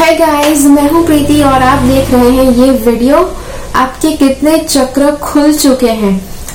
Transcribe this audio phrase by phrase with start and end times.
[0.00, 3.16] हाय guys मैं हूँ प्रीति और आप देख रहे हैं ये वीडियो
[3.76, 6.12] आपके कितने चक्र खुल चुके हैं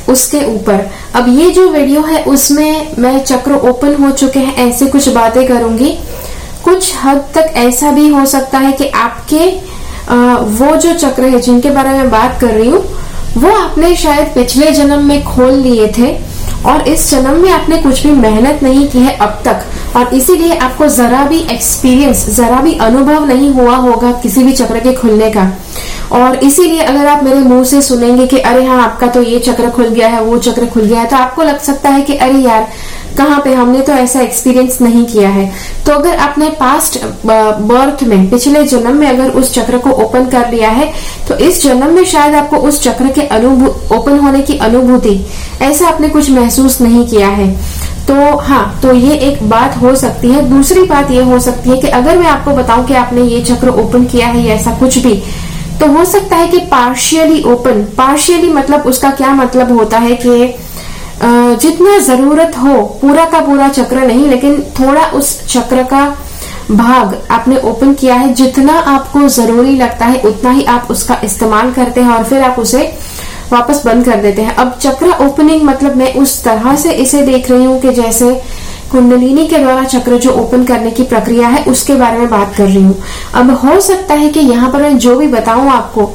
[0.09, 0.79] उसके ऊपर।
[1.15, 5.45] अब ये जो वीडियो है उसमें मैं चक्र ओपन हो चुके हैं ऐसे कुछ बातें
[5.47, 5.91] करूँगी।
[6.63, 9.49] कुछ हद तक ऐसा भी हो सकता है कि आपके
[10.09, 12.83] आ, वो जो चक्र है जिनके बारे में बात कर रही हूँ
[13.37, 16.17] वो आपने शायद पिछले जन्म में खोल लिए थे।
[16.65, 20.55] और इस जन्म में आपने कुछ भी मेहनत नहीं की है अब तक। और इसीलिए
[20.57, 25.29] आपको जरा भी एक्सपीरियंस जरा भी अनुभव नहीं हुआ होगा किसी भी चक्र के खुलने
[25.29, 25.51] का।
[26.11, 29.69] और इसीलिए अगर आप मेरे मुँह से सुनेंगे कि अरे हाँ आपका तो ये चक्र
[29.69, 32.39] खुल गया है, वो चक्र खुल गया है तो आपको लग सकता है कि अरे
[32.39, 32.67] यार
[33.17, 35.51] कहाँ पे हमने तो ऐसा एक्सपीरियंस नहीं किया है।
[35.85, 40.49] तो अगर आपने पास्ट बर्थ में, पिछले जन्म में अगर उस चक्र को ओपन कर
[40.51, 40.91] लिया है
[41.27, 43.27] तो इस जन्म में शायद आपको उस चक्र के
[43.95, 45.19] ओपन होने की अनुभूति
[45.61, 47.53] ऐसा आपने कुछ महसूस नहीं किया है।
[48.07, 51.77] तो हाँ तो ये एक बात हो सकती है। दूसरी बात ये हो सकती है
[51.77, 54.97] कि अगर मैं आपको बताऊँ कि आपने ये चक्र ओपन किया है या ऐसा कुछ
[54.97, 55.13] भी
[55.79, 60.53] तो हो सकता है कि पार्शियली ओपन पार्शियली मतलब उसका क्या मतलब होता है कि
[61.21, 66.05] जितना ज़रूरत हो, पूरा का पूरा चक्र नहीं, लेकिन थोड़ा उस चक्र का
[66.71, 71.71] भाग आपने ओपन किया है। जितना आपको ज़रूरी लगता है, उतना ही आप उसका इस्तेमाल
[71.73, 72.83] करते हैं और फिर आप उसे
[73.51, 77.49] वापस बंद कर देते हैं। अब चक्र ओपनिंग मतलब मैं उस तरह से इसे देख
[77.51, 78.33] रही हूँ कि जैसे
[78.91, 82.63] कुंडलिनी के द्वारा चक्र जो ओपन करने की प्रक्रिया है, उसके बारे में बात कर
[82.63, 82.95] रही हूँ।
[83.35, 86.05] अब हो सकता है कि यहाँ पर मैं जो भी बताऊँ आपको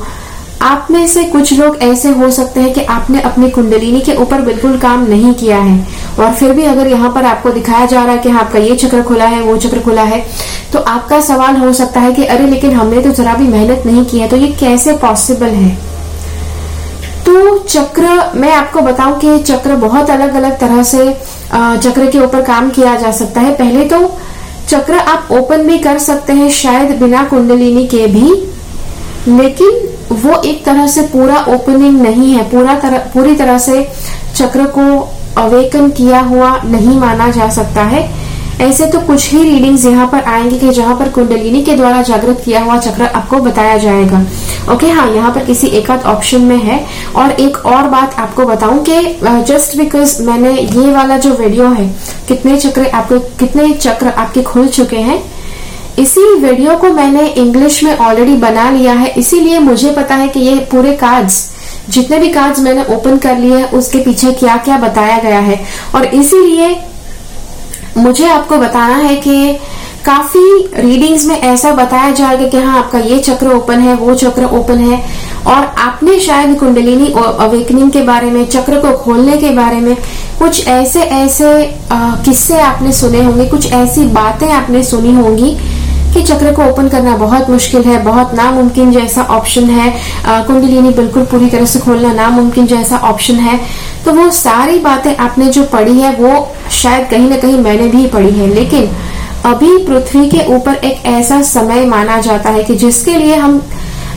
[0.62, 4.40] आप में से कुछ लोग ऐसे हो सकते हैं कि आपने अपनी कुंडलिनी के ऊपर
[4.42, 5.86] बिल्कुल काम नहीं किया है।
[6.18, 8.76] और फिर भी अगर यहाँ पर आपको दिखाया जा रहा है कि हाँ आपका ये
[8.76, 10.24] चक्र खुला है, वो चक्र खुला है
[10.72, 14.04] तो आपका सवाल हो सकता है कि अरे, लेकिन हमने तो जरा भी मेहनत नहीं
[14.04, 15.74] की है तो ये कैसे पॉसिबल है?
[17.26, 21.12] तो चक्र, मैं आपको बताऊँ कि चक्र बहुत अलग अलग तरह से
[21.52, 23.98] चक्र के ऊपर काम किया जा सकता है। पहले तो
[24.68, 28.32] चक्र आप ओपन भी कर सकते हैं, शायद बिना कुंडलिनी के भी।
[29.28, 33.82] लेकिन वो एक तरह से पूरा ओपनिंग नहीं है। पूरा तरह, पूरी तरह से
[34.34, 34.82] चक्र को
[35.38, 38.08] अवेकन किया हुआ नहीं माना जा सकता है।
[38.60, 42.40] ऐसे तो कुछ ही रीडिंग्स यहाँ पर आएँगे कि जहाँ पर कुंडलिनी के द्वारा जागृत
[42.44, 44.20] किया हुआ चक्र आपको बताया जाएगा।
[44.72, 46.84] ओके हाँ यहाँ पर किसी एक आध ऑप्शन में है।
[47.16, 51.88] और एक और बात आपको बताऊँ कि जस्ट बिकॉज़ मैंने ये वाला जो वीडियो है,
[52.28, 55.22] कितने चक्र आपके, कितने चक्र आपके खुल चुके हैं
[56.00, 60.40] इसी वीडियो को मैंने इंग्लिश में ऑलरेडी बना लिया है। इसीलिए मुझे पता है कि
[60.40, 61.48] ये पूरे कार्ड्स
[61.88, 65.60] जितने भी कार्ड्स मैंने ओपन कर लिए हैं, उसके पीछे क्या क्या बताया गया है।
[65.94, 66.76] और इसीलिए
[67.96, 69.58] मुझे आपको बताना है कि
[70.04, 70.42] काफ़ी
[70.76, 74.78] रीडिंग्स में ऐसा बताया जाएगा कि हाँ आपका ये चक्र ओपन है, वो चक्र ओपन
[74.80, 75.00] है।
[75.46, 79.94] और आपने शायद कुंडलिनी अवेकनिंग के बारे में, चक्र को खोलने के बारे में
[80.38, 81.52] कुछ ऐसे ऐसे
[82.24, 85.56] किस्से आपने सुने होंगे, कुछ ऐसी बातें आपने सुनी होंगी
[86.12, 89.90] कि चक्र को ओपन करना बहुत मुश्किल है बहुत नामुमकिन जैसा ऑप्शन है।
[90.46, 93.58] कुंडलिनी बिल्कुल पूरी तरह से खोलना नामुमकिन जैसा ऑप्शन है।
[94.04, 96.32] तो वो सारी बातें आपने जो पढ़ी है वो
[96.72, 98.90] शायद कहीं ना कहीं मैंने भी पढ़ी है। लेकिन
[99.46, 103.62] अभी पृथ्वी के ऊपर एक ऐसा समय माना जाता है कि जिसके लिए हम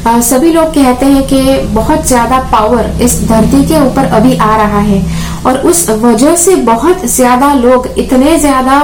[0.07, 4.55] आ, सभी लोग कहते हैं कि बहुत ज़्यादा पावर इस धरती के ऊपर अभी आ
[4.57, 5.01] रहा है।
[5.45, 8.79] और उस वजह से बहुत ज़्यादा लोग इतने ज़्यादा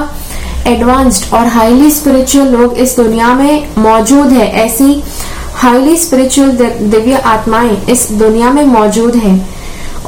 [0.68, 5.02] एडवांस्ड और हाईली स्पिरिचुअल लोग इस दुनिया में मौजूद है। ऐसी
[5.56, 9.40] हाईली स्पिरिचुअल दिव्य आत्माएँ इस दुनिया में मौजूद है।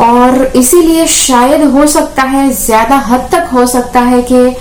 [0.02, 4.56] और इसीलिए शायद हो सकता है, ज़्यादा हद तक हो सकता है कि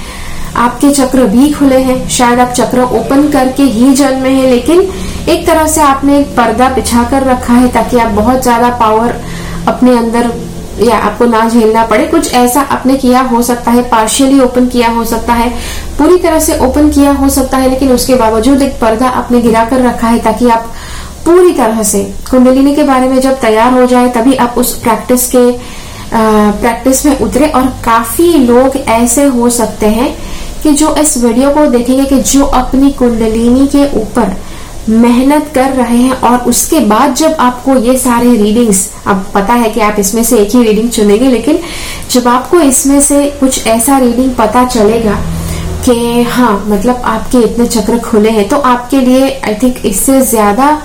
[0.57, 4.81] आपके चक्र भी खुले हैं। शायद आप चक्र ओपन करके ही जन्म है, लेकिन
[5.29, 9.21] एक तरह से आपने एक पर्दा बिछा कर रखा है ताकि आप बहुत ज़्यादा पावर
[9.69, 10.31] अपने अंदर
[10.83, 14.89] या आपको ना झेलना पड़े, कुछ ऐसा आपने किया हो सकता है पार्शियली ओपन किया
[14.91, 15.49] हो सकता है,
[15.99, 19.65] पूरी तरह से ओपन किया हो सकता है, लेकिन उसके बावजूद एक पर्दा आपने गिरा
[19.65, 20.73] कर रखा है ताकि आप
[21.25, 25.31] पूरी तरह से कुंडलिनी के बारे में जब तैयार हो जाए, तभी आप उस प्रैक्टिस
[25.35, 25.51] के
[26.13, 30.15] प्रैक्टिस में उतरे और काफ़ी लोग ऐसे हो सकते हैं
[30.63, 34.35] कि जो इस वीडियो को देखेंगे कि जो अपनी कुंडलिनी के ऊपर
[34.91, 39.71] मेहनत कर रहे हैं और उसके बाद जब आपको ये सारे रीडिंग्स अब पता है
[39.71, 41.59] कि आप इसमें से एक ही रीडिंग चुनेंगे, लेकिन
[42.11, 45.15] जब आपको इसमें से कुछ ऐसा रीडिंग पता चलेगा
[45.85, 50.81] कि हाँ मतलब आपके इतने चक्र खुले हैं तो आपके लिए आई थिंक इससे ज़्यादा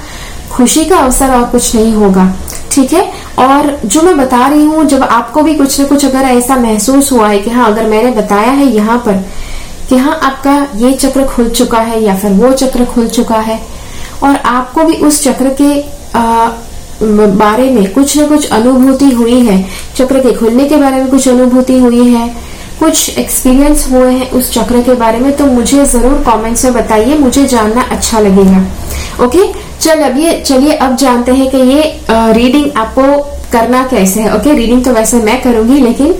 [0.51, 2.33] खुशी का अवसर और कुछ नहीं होगा।
[2.71, 3.11] ठीक है?
[3.39, 7.11] और जो मैं बता रही हूँ, जब आपको भी कुछ ना कुछ अगर ऐसा महसूस
[7.11, 9.23] हुआ है कि हाँ अगर मैंने बताया है यहाँ पर
[9.89, 13.59] कि हाँ आपका ये चक्र खुल चुका है या फिर वो चक्र खुल चुका है
[14.23, 15.79] और आपको भी उस चक्र के
[16.17, 16.47] आ,
[17.35, 19.63] बारे में कुछ न कुछ अनुभूति हुई है।
[19.95, 22.27] चक्र के खुलने के बारे में कुछ अनुभूति हुई है।
[22.79, 27.17] कुछ एक्सपीरियंस हुए हैं उस चक्र के बारे में तो मुझे ज़रूर कमेंट्स में बताइए
[27.17, 28.65] मुझे जानना अच्छा लगेगा।
[29.25, 29.47] ओके
[29.79, 33.17] चल अब ये चलिए अब जानते हैं कि ये आ, रीडिंग आपको
[33.51, 36.13] करना कैसे है। ओके रीडिंग तो वैसे मैं करूँगी लेकिन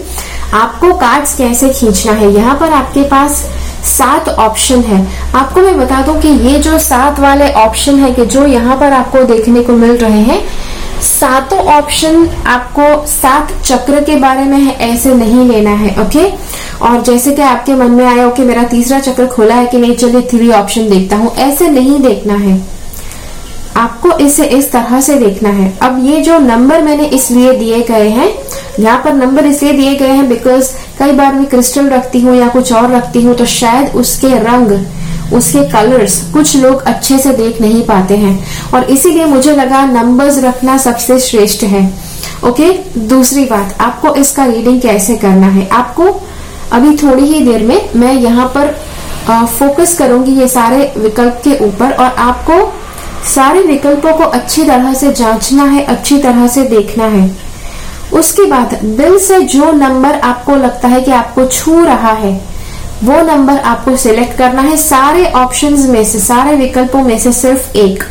[0.53, 2.31] आपको कार्ड्स कैसे खींचना है?
[2.33, 3.43] यहाँ पर आपके पास
[3.87, 5.05] सात ऑप्शन है।
[5.35, 8.93] आपको मैं बता दूँ कि ये जो सात वाले ऑप्शन है कि जो यहाँ पर
[8.93, 10.41] आपको देखने को मिल रहे हैं,
[11.01, 16.29] सातों ऑप्शन आपको सात चक्र के बारे में है, ऐसे नहीं लेना है ओके
[16.85, 19.77] और जैसे कि आपके मन में आया हो कि मेरा तीसरा चक्र खोला है कि
[19.77, 22.57] नहीं, चलिए थ्री ऑप्शन देखता हूँ। ऐसे नहीं देखना है।
[23.75, 28.09] आपको इसे इस तरह से देखना है। अब ये जो नंबर मैंने इसलिए दिए गए
[28.09, 28.29] हैं,
[28.79, 32.47] यहाँ पर नंबर इसलिए दिए गए हैं बिकॉज़ कई बार मैं क्रिस्टल रखती हूँ या
[32.49, 34.71] कुछ और रखती हूँ तो शायद उसके रंग,
[35.33, 38.39] उसके कलर्स कुछ लोग अच्छे से देख नहीं पाते हैं।
[38.73, 41.83] और इसीलिए मुझे लगा नंबर्स रखना सबसे श्रेष्ठ है।
[42.43, 45.67] ओके दूसरी बात, आपको इसका रीडिंग कैसे करना है?
[45.69, 46.03] आपको
[46.73, 48.73] अभी थोड़ी ही देर में मैं यहाँ पर
[49.27, 52.59] फोकस करूँगी ये सारे विकल्प के ऊपर और आपको
[53.33, 57.35] सारे विकल्पों को अच्छी तरह से जांचना है, अच्छी तरह से देखना है।
[58.13, 62.41] उसके बाद, दिल से जो नंबर आपको लगता है कि आपको छू रहा है,
[63.03, 67.77] वो नंबर आपको सिलेक्ट करना है। सारे ऑप्शंस में से, सारे विकल्पों में से सिर्फ़
[67.77, 68.03] एक।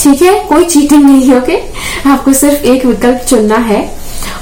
[0.00, 0.44] ठीक है?
[0.44, 1.58] कोई चीटिंग नहीं ओके
[2.10, 3.98] आपको सिर्फ़ एक विकल्प चुनना है।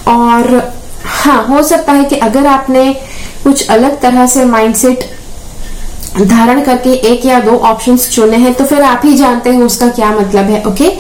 [0.09, 0.73] और
[1.07, 2.93] हाँ हो सकता है कि अगर आपने
[3.45, 5.05] कुछ अलग तरह से माइंडसेट
[6.21, 9.89] धारण करके एक या दो ऑप्शंस चुने हैं तो फिर आप ही जानते हैं उसका
[9.89, 10.93] क्या मतलब है ओके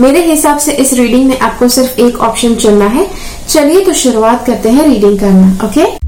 [0.00, 3.06] मेरे हिसाब से इस रीडिंग में आपको सिर्फ़ एक ऑप्शन चुनना है।
[3.48, 6.01] चलिए तो शुरुआत करते हैं रीडिंग करना ओके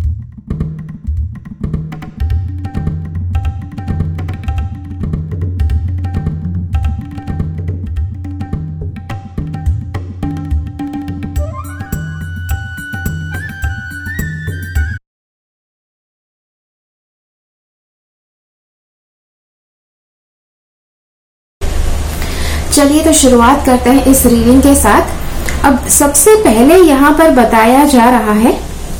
[22.75, 27.85] चलिए तो शुरुआत करते हैं इस रीडिंग के साथ। अब सबसे पहले यहाँ पर बताया
[27.87, 28.53] जा रहा है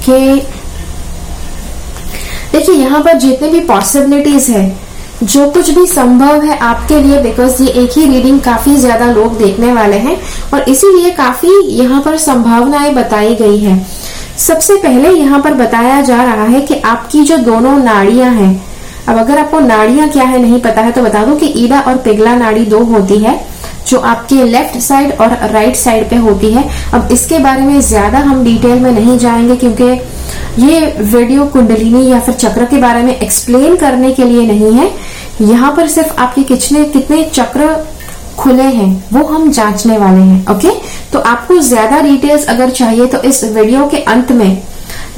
[0.05, 0.43] कि
[2.53, 4.77] देखिए, यहाँ पर जितने भी पॉसिबिलिटीज है,
[5.25, 9.37] जो कुछ भी संभव है आपके लिए बिकॉज़ ये एक ही रीडिंग काफ़ी ज़्यादा लोग
[9.39, 10.17] देखने वाले हैं,
[10.55, 13.79] और इसीलिए काफ़ी यहाँ पर संभावनाएँ बताई गई है।
[14.39, 18.55] सबसे पहले यहाँ पर बताया जा रहा है कि आपकी जो दोनों नाड़ियाँ हैं
[19.09, 21.97] अब अगर आपको नाड़ियाँ क्या है नहीं पता है तो बता दो कि ईडा और
[21.99, 23.39] पिघला नाड़ी दो होती है,
[23.89, 28.19] जो आपके लेफ़्ट साइड और राइट साइड पे होती है। अब इसके बारे में ज़्यादा
[28.21, 29.85] हम डिटेल में नहीं जाएँगे, क्योंकि
[30.61, 34.91] ये वीडियो कुंडलिनी या फिर चक्र के बारे में एक्सप्लेन करने के लिए नहीं है।
[35.43, 37.75] यहाँ पर सिर्फ़ आपके कितने कितने चक्र
[38.39, 40.71] खुले हैं, वो हम जांचने वाले हैं ओके
[41.13, 44.63] तो आपको ज़्यादा डिटेल्स अगर चाहिए तो इस वीडियो के अंत में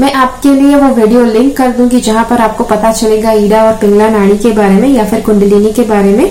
[0.00, 3.76] मैं आपके लिए वो वीडियो लिंक कर दूँगी जहाँ पर आपको पता चलेगा ईडा और
[3.76, 6.30] पिंगला नाड़ी के बारे में या फिर कुंडलिनी के बारे में।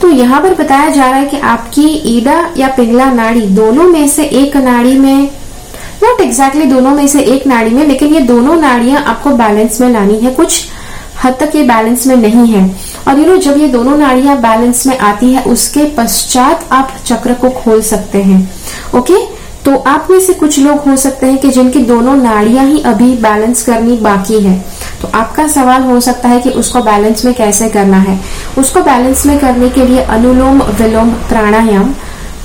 [0.00, 1.86] तो यहाँ पर बताया जा रहा है कि आपकी
[2.16, 5.30] ईडा या पिंगला नाड़ी दोनों में से एक नाड़ी में
[6.02, 9.88] नॉट एग्जैक्टली दोनों में से एक नाड़ी में, लेकिन ये दोनों नाड़ियाँ आपको बैलेंस में
[9.88, 10.66] लानी है। कुछ
[11.24, 12.68] हद तक ये बैलेंस में नहीं है।
[13.08, 17.34] और यू नो जब ये दोनों नाड़ियाँ बैलेंस में आती है, उसके पश्चात आप चक्र
[17.34, 18.48] को खोल सकते हैं।
[18.94, 19.14] ओके
[19.68, 23.10] तो आप में से कुछ लोग हो सकते हैं कि जिनकी दोनों नाड़ियाँ ही अभी
[23.14, 24.54] बैलेंस करनी बाकी है।
[25.02, 28.18] तो आपका सवाल हो सकता है कि उसको बैलेंस में कैसे करना है?
[28.58, 31.94] उसको बैलेंस में करने के लिए अनुलोम विलोम प्राणायाम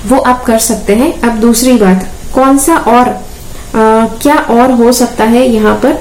[0.06, 4.92] वो आप कर सकते हैं। अब दूसरी बात कौन सा और आ, क्या और हो
[4.92, 5.98] सकता है यहाँ पर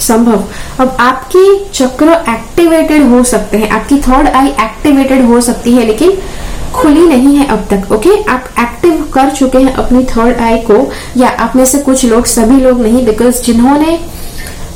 [0.00, 0.44] संभव?
[0.80, 6.18] अब आपकी चक्र एक्टिवेटेड हो सकते हैं आपकी थर्ड आई एक्टिवेटेड हो सकती है लेकिन
[6.72, 10.76] खुली नहीं है अब तक ओके आप एक्टिव कर चुके हैं अपनी थर्ड आई को
[11.16, 13.98] या आप में से कुछ लोग सभी लोग नहीं बिकॉज़ जिन्होंने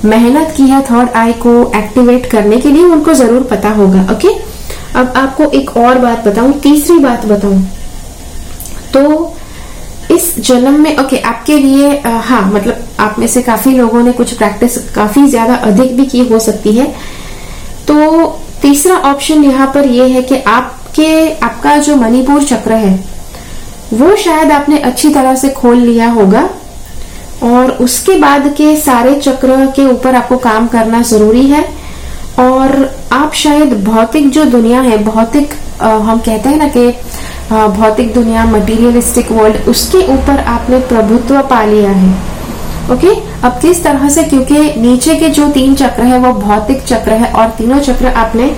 [0.05, 4.35] मेहनत की है थर्ड आई को एक्टिवेट करने के लिए उनको ज़रूर पता होगा ओके
[4.99, 7.63] अब आपको एक और बात बताऊँ तीसरी बात बताऊँ।
[8.93, 9.35] तो
[10.11, 14.13] इस जन्म में ओके आपके लिए आ, हाँ मतलब आप में से काफ़ी लोगों ने
[14.13, 16.87] कुछ प्रैक्टिस काफ़ी ज़्यादा अधिक भी की हो सकती है।
[17.89, 18.27] तो
[18.63, 20.37] तीसरा ऑप्शन यहाँ पर यह है कि
[20.99, 22.95] आपके आपका जो मणिपुर चक्र है,
[23.93, 26.49] वो शायद आपने अच्छी तरह से खोल लिया होगा
[27.45, 31.65] और उसके बाद के सारे चक्र के ऊपर आपको काम करना ज़रूरी है
[32.41, 36.89] और आप शायद भौतिक जो दुनिया है, भौतिक हम कहते हैं ना कि
[37.51, 42.15] भौतिक दुनिया मटेरियलिस्टिक वर्ल्ड उसके ऊपर आपने प्रभुत्व पा लिया है।
[42.93, 43.15] ओके?
[43.47, 47.33] अब किस तरह से, क्योंकि नीचे के जो तीन चक्र है, वो भौतिक चक्र है
[47.33, 48.55] और तीनों चक्र आपने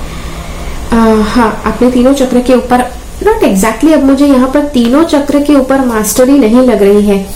[0.93, 2.85] हाँ आपने तीनों चक्र के ऊपर
[3.25, 7.27] नॉट एग्जैक्टली अब मुझे यहाँ पर तीनों चक्र के ऊपर मास्टरी नहीं लग रही है।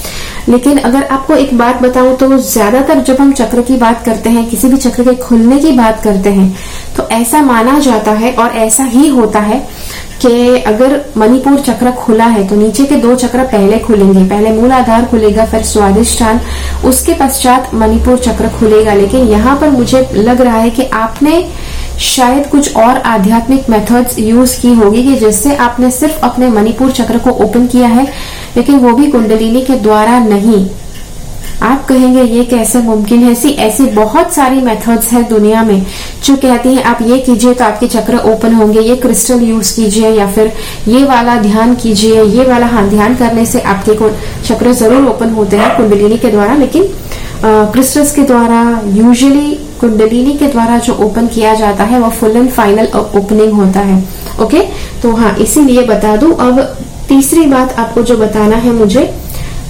[0.48, 4.48] लेकिन अगर आपको एक बात बताऊँ तो ज़्यादातर जब हम चक्र की बात करते हैं,
[4.50, 6.54] किसी भी चक्र के खुलने की बात करते हैं
[6.96, 9.60] तो ऐसा माना जाता है और ऐसा ही होता है
[10.22, 14.72] कि अगर मणिपुर चक्र खुला है तो नीचे के दो चक्र पहले खुलेंगे। पहले मूल
[14.72, 16.40] आधार खुलेगा, फिर स्वादिष्ठान
[16.84, 21.40] उसके पश्चात मणिपुर चक्र खुलेगा। लेकिन यहाँ पर मुझे लग रहा है कि आपने
[22.02, 27.18] शायद कुछ और आध्यात्मिक मेथड्स यूज़ की होगी कि जिससे आपने सिर्फ़ अपने मणिपुर चक्र
[27.18, 28.06] को ओपन किया है,
[28.56, 30.66] लेकिन वो भी कुंडलिनी के द्वारा नहीं।
[31.62, 33.30] आप कहेंगे, ये कैसे मुमकिन है?
[33.32, 35.84] ऐसी ऐसी बहुत सारी मेथड्स है दुनिया में,
[36.24, 40.08] जो कहती हैं, आप ये कीजिए तो आपके चक्र ओपन होंगे, ये क्रिस्टल यूज़ कीजिए,
[40.10, 40.52] या फिर
[40.88, 43.94] ये वाला ध्यान कीजिए, ये वाला हाँ ध्यान करने से आपके
[44.44, 46.88] चक्र ज़रूर ओपन होते हैं कुंडलिनी के द्वारा, लेकिन
[47.44, 52.50] क्रिस्टल्स के द्वारा यूजुअली कुंडलिनी के द्वारा जो ओपन किया जाता है वो फुल एंड
[52.50, 54.02] फाइनल ओपनिंग होता है।
[54.40, 54.60] ओके
[55.02, 56.60] तो हाँ इसीलिए बता दू, अब
[57.08, 59.02] तीसरी बात आपको जो बताना है मुझे,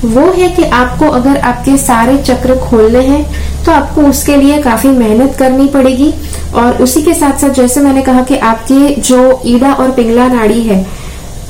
[0.05, 3.25] वो है कि आपको अगर आपके सारे चक्र खोलने हैं
[3.65, 6.13] तो आपको उसके लिए काफ़ी मेहनत करनी पड़ेगी।
[6.55, 10.63] और उसी के साथ साथ जैसे मैंने कहा कि आपके जो ईडा और पिंगला नाड़ी
[10.63, 10.85] है,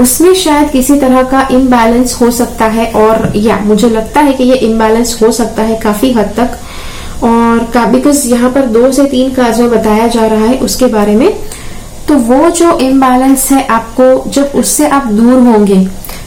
[0.00, 4.44] उसमें शायद किसी तरह का इम्बैलेंस हो सकता है, और या मुझे लगता है कि
[4.44, 6.58] ये इम्बैलेंस हो सकता है काफ़ी हद तक।
[7.22, 10.86] और का बिकॉज़ यहाँ पर दो से तीन काज में बताया जा रहा है उसके
[10.86, 11.32] बारे में
[12.08, 15.84] तो वो जो इम्बैलेंस है आपको जब उससे आप दूर होंगे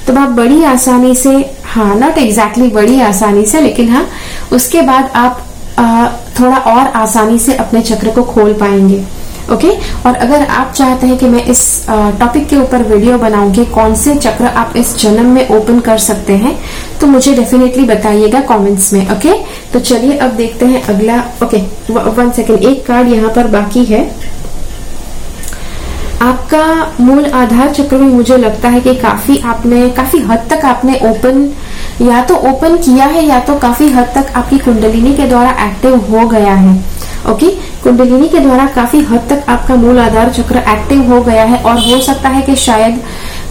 [0.08, 1.34] तब आप बड़ी आसानी से
[1.66, 4.08] हाँ नॉट एग्जैक्टली exactly बड़ी आसानी से लेकिन हाँ
[4.52, 5.46] उसके बाद आप
[5.80, 6.08] आ,
[6.40, 9.04] थोड़ा और आसानी से अपने चक्र को खोल पाएँगे।
[9.54, 9.70] ओके
[10.08, 13.96] और अगर आप चाहते हैं कि मैं इस टॉपिक के ऊपर वीडियो बनाऊँ कि कौन
[13.96, 16.58] से चक्र आप इस जन्म में ओपन कर सकते हैं
[17.02, 19.34] तो मुझे डेफिनेटली बताइएगा कमेंट्स में ओके
[19.74, 21.62] तो चलिए अब देखते हैं अगला ओके
[21.92, 24.04] वन सेकेंड एक कार्ड यहाँ पर बाकी है।
[26.22, 26.66] आपका
[27.00, 31.50] मूल आधार चक्र में मुझे लगता है कि काफ़ी आपने, काफ़ी हद तक आपने ओपन
[32.02, 35.96] या तो ओपन किया है, या तो काफ़ी हद तक आपकी कुंडलिनी के द्वारा एक्टिव
[36.08, 36.78] हो गया है
[37.32, 37.48] ओके
[37.86, 41.80] कुंडलिनी के द्वारा काफ़ी हद तक आपका मूल आधार चक्र एक्टिव हो गया है और
[41.80, 43.00] हो सकता है कि शायद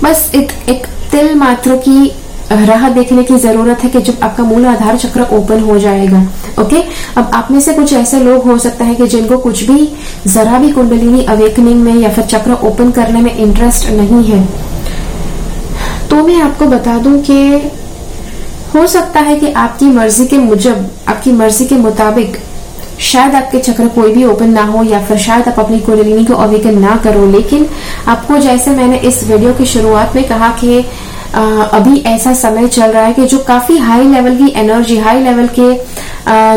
[0.03, 2.13] बस एक, एक तिल मात्र की
[2.53, 6.23] राह देखने की ज़रूरत है कि जब आपका मूल आधार चक्र ओपन हो जाएगा
[6.63, 6.83] ओके
[7.17, 9.89] अब आप में से कुछ ऐसे लोग हो सकता है कि जिनको कुछ भी
[10.27, 14.45] जरा भी कुंडलिनी अवेकनिंग में या फिर चक्र ओपन करने में इंटरेस्ट नहीं है।
[16.11, 17.39] तो मैं आपको बता दूँ कि
[18.75, 22.37] हो सकता है कि आपकी मर्ज़ी के मुजब आपकी मर्ज़ी के मुताबिक
[23.03, 26.35] शायद आपके चक्र कोई भी ओपन ना हो या फिर शायद आप अपनी कुंडलिनी को
[26.35, 27.67] अवेकन ना करो, लेकिन
[28.09, 30.85] आपको जैसे मैंने इस वीडियो की शुरुआत में कहा कि
[31.35, 35.49] अभी ऐसा समय चल रहा है कि जो काफ़ी हाई लेवल की एनर्जी हाई लेवल
[35.59, 35.73] के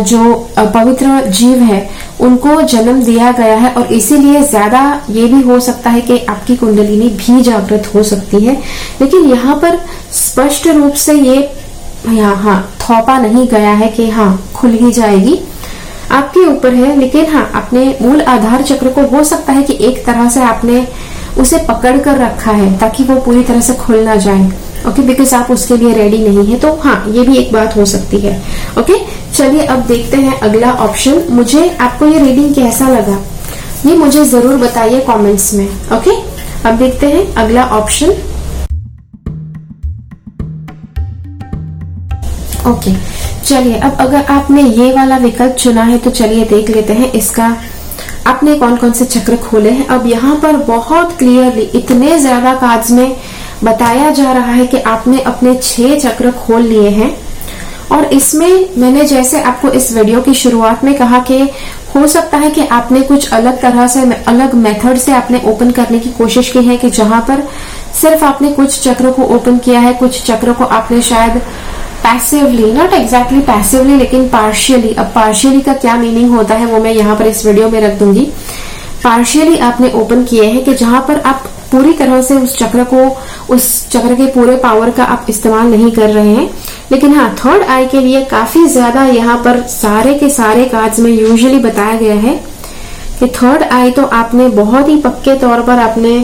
[0.03, 1.89] जो पवित्र जीव है,
[2.21, 6.55] उनको जन्म दिया गया है और इसीलिए ज़्यादा ये भी हो सकता है कि आपकी
[6.55, 8.55] कुंडलिनी भी जागृत हो सकती है।
[9.01, 9.79] लेकिन यहाँ पर
[10.13, 11.37] स्पष्ट रूप से ये,
[12.07, 15.39] यहाँ थोपा नहीं गया है कि हाँ खुल ही जाएगी।
[16.11, 20.05] आपके ऊपर है, लेकिन हाँ अपने मूल आधार चक्र को हो सकता है कि एक
[20.05, 20.85] तरह से आपने
[21.39, 24.49] उसे पकड़ कर रखा है, ताकि वो पूरी तरह से खुल ना जाए।
[24.87, 27.85] ओके बिकॉज़ आप उसके लिए रेडी नहीं है तो हाँ ये भी एक बात हो
[27.85, 28.35] सकती है।
[28.79, 28.93] ओके
[29.33, 33.17] चलिए अब देखते हैं अगला ऑप्शन मुझे, आपको ये रीडिंग कैसा लगा?
[33.85, 36.15] ये मुझे ज़रूर बताइए कमेंट्स में। ओके
[36.69, 38.11] अब देखते हैं अगला ऑप्शन
[42.69, 42.91] ओके
[43.47, 47.45] चलिए, अब अगर आपने ये वाला विकल्प चुना है तो चलिए देख लेते हैं इसका।
[48.27, 49.85] आपने कौन कौन से चक्र खोले हैं?
[49.87, 53.15] अब यहाँ पर बहुत क्लियरली इतने ज़्यादा कार्ड्स में
[53.63, 57.15] बताया जा रहा है कि आपने अपने छह चक्र खोल लिए हैं।
[57.91, 61.39] और इसमें मैंने जैसे आपको इस वीडियो की शुरुआत में कहा कि
[61.95, 65.99] हो सकता है कि आपने कुछ अलग तरह से, अलग मेथड से आपने ओपन करने
[65.99, 67.47] की कोशिश की है कि जहाँ पर
[68.01, 71.41] सिर्फ़ आपने कुछ चक्र को ओपन किया है, कुछ चक्र को आपने शायद
[72.07, 76.91] पैसिवली नॉट एग्जैक्टली पैसिवली लेकिन पार्शियली अब पार्शियली का क्या मीनिंग होता है वो मैं
[76.91, 78.23] यहाँ पर इस वीडियो में रख दूँगी।
[79.03, 83.03] पार्शियली आपने ओपन किए हैं कि जहाँ पर आप पूरी तरह से उस चक्र को,
[83.49, 86.49] उस चक्र के पूरे पावर का आप इस्तेमाल नहीं कर रहे हैं।
[86.91, 91.11] लेकिन हाँ थर्ड आई के लिए काफ़ी ज़्यादा यहाँ पर सारे के सारे कार्ड्स में
[91.11, 92.35] यूजुअली बताया गया है
[93.19, 96.17] कि थर्ड आई तो आपने बहुत ही पक्के तौर पर आपने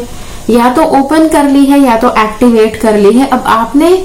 [0.49, 3.95] या तो ओपन कर ली है या तो एक्टिवेट कर ली है। अब आपने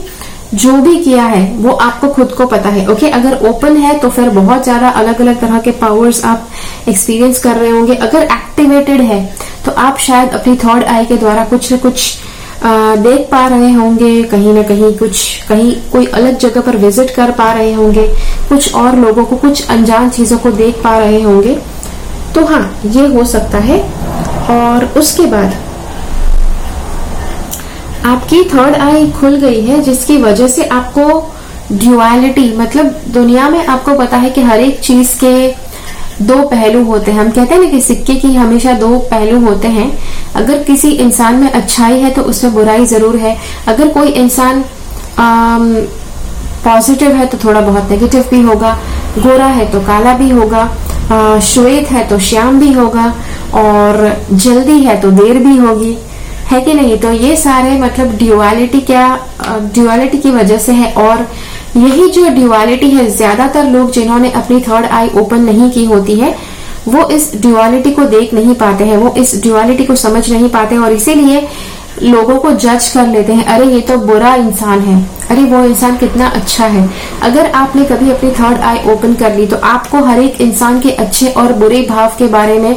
[0.54, 4.08] जो भी किया है वो आपको खुद को पता है ओके अगर ओपन है तो
[4.10, 6.48] फिर बहुत ज़्यादा अलग अलग तरह के पावर्स आप
[6.88, 9.20] एक्सपीरियंस कर रहे होंगे। अगर एक्टिवेटेड है
[9.64, 12.16] तो आप शायद अपनी थर्ड आई के द्वारा कुछ न कुछ
[12.64, 17.10] आ, देख पा रहे होंगे कहीं ना कहीं कुछ कहीं कोई अलग जगह पर विज़िट
[17.10, 18.06] कर पा रहे होंगे
[18.48, 21.54] कुछ और लोगों को कुछ अनजान चीज़ों को देख पा रहे होंगे।
[22.34, 23.78] तो हाँ ये हो सकता है।
[24.50, 25.54] और उसके बाद
[28.06, 31.04] आपकी थर्ड आई खुल गई है, जिसकी वजह से आपको
[31.72, 37.10] ड्युअलिटी मतलब दुनिया में आपको पता है कि हर एक चीज़ के दो पहलू होते
[37.12, 39.90] हैं। हम कहते हैं ना कि सिक्के की हमेशा दो पहलू होते हैं।
[40.36, 43.36] अगर किसी इंसान में अच्छाई है तो उसमें बुराई ज़रूर है।
[43.68, 44.64] अगर कोई इंसान
[46.64, 48.72] पॉजिटिव है तो थोड़ा बहुत नेगेटिव भी होगा।
[49.18, 50.68] गोरा है तो काला भी होगा।
[51.42, 53.12] श्वेत है तो श्याम भी होगा।
[53.54, 55.96] और जल्दी है तो देर भी होगी।
[56.50, 56.96] है कि नहीं?
[56.98, 61.26] तो ये सारे मतलब ड्यूअलिटी क्या ड्यूअलिटी की वजह से है और
[61.76, 66.34] यही जो ड्यूअलिटी है, ज़्यादातर लोग जिन्होंने अपनी थर्ड आई ओपन नहीं की होती है,
[66.88, 70.76] वो इस ड्यूअलिटी को देख नहीं पाते हैं, वो इस ड्यूअलिटी को समझ नहीं पाते
[70.76, 71.46] और इसीलिए
[72.02, 75.96] लोगों को जज कर लेते हैं, अरे ये तो बुरा इंसान है, अरे वो इंसान
[75.96, 76.88] कितना अच्छा है।
[77.22, 80.90] अगर आपने कभी अपनी थर्ड आई ओपन कर ली तो आपको हर एक इंसान के
[80.96, 82.76] अच्छे और बुरे भाव के बारे में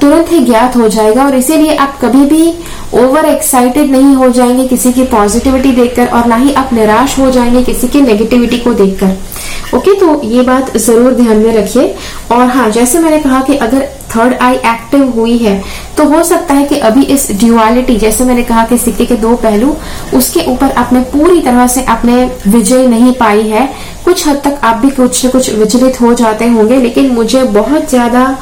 [0.00, 2.52] तुरंत ही ज्ञात हो जाएगा और इसीलिए आप कभी भी
[2.94, 7.30] ओवर एक्साइटेड नहीं हो जाएँगे किसी की पॉजिटिविटी देखकर और ना ही आप निराश हो
[7.30, 11.94] जाएँगे किसी की नेगेटिविटी को देखकर। ओके तो ये बात ज़रूर ध्यान में रखिए।
[12.32, 15.62] और हाँ जैसे मैंने कहा कि अगर थर्ड आई एक्टिव हुई है
[15.96, 19.34] तो हो सकता है कि अभी इस ड्यूअलिटी जैसे मैंने कहा कि सिक्के के दो
[19.36, 19.76] पहलू,
[20.14, 23.68] उसके ऊपर आपने पूरी तरह से आपने विजय नहीं पाई है।
[24.04, 27.90] कुछ हद तक आप भी कुछ न कुछ विचलित हो जाते होंगे, लेकिन मुझे बहुत
[27.90, 28.36] ज़्यादा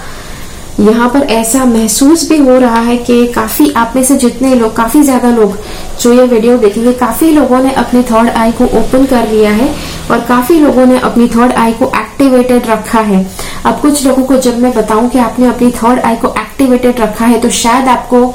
[0.80, 4.75] यहाँ पर ऐसा महसूस भी हो रहा है कि काफ़ी आप में से जितने लोग,
[4.76, 5.56] काफ़ी ज़्यादा लोग
[6.00, 9.68] जो ये वीडियो देखेंगे काफ़ी लोगों ने अपने थर्ड आई को ओपन कर लिया है
[10.11, 13.25] और काफ़ी लोगों ने अपनी थर्ड आई को एक्टिवेटेड रखा है।
[13.64, 17.26] अब कुछ लोगों को जब मैं बताऊँ कि आपने अपनी थर्ड आई को एक्टिवेटेड रखा
[17.26, 18.26] है तो शायद आपको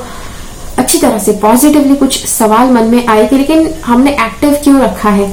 [0.80, 5.10] अच्छी तरह से पॉजिटिवली कुछ सवाल मन में आए थे लेकिन हमने एक्टिव क्यों रखा
[5.10, 5.28] है?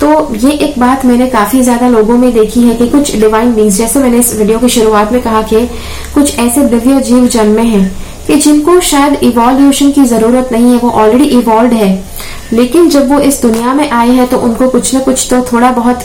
[0.00, 3.76] तो ये एक बात मैंने काफ़ी ज़्यादा लोगों में देखी है कि कुछ डिवाइन बींग्स
[3.76, 5.66] जैसे मैंने इस वीडियो की शुरुआत में कहा कि
[6.14, 7.88] कुछ ऐसे दिव्य जीव जन्मे हैं
[8.26, 12.04] कि जिनको शायद इवॉल्यूशन की ज़रूरत नहीं है, वो ऑलरेडी इवॉल्व है।
[12.52, 15.70] लेकिन जब वो इस दुनिया में आए हैं तो उनको कुछ न कुछ तो थोड़ा
[15.72, 16.04] बहुत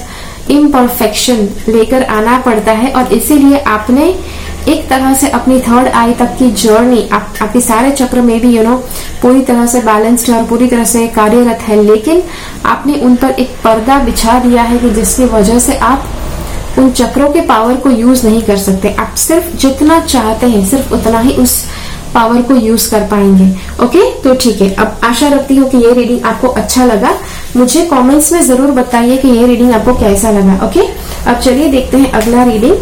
[0.52, 4.14] इम्परफेक्शन लेकर आना पड़ता है और इसीलिए आपने
[4.68, 8.56] एक तरह से अपनी थर्ड आई तक की जर्नी आप, आपके सारे चक्र में भी
[8.58, 8.76] यू नो
[9.22, 12.22] पूरी तरह से बैलेंस्ड और पूरी तरह से कार्यरत है। लेकिन
[12.66, 16.08] आपने उन पर एक पर्दा बिछा दिया है कि जिसकी वजह से आप
[16.78, 20.94] उन चक्रों के पावर को यूज़ नहीं कर सकते। आप सिर्फ़ जितना चाहते हैं सिर्फ़
[20.94, 21.64] उतना ही उस
[22.14, 23.50] पावर को यूज़ कर पाएँगे।
[23.86, 27.12] ओके तो ठीक है। अब आशा रखती हूँ कि ये रीडिंग आपको अच्छा लगा।
[27.56, 30.88] मुझे कमेंट्स में ज़रूर बताइए कि ये रीडिंग आपको कैसा लगा। ओके
[31.30, 32.76] अब चलिए देखते हैं अगला रीडिंग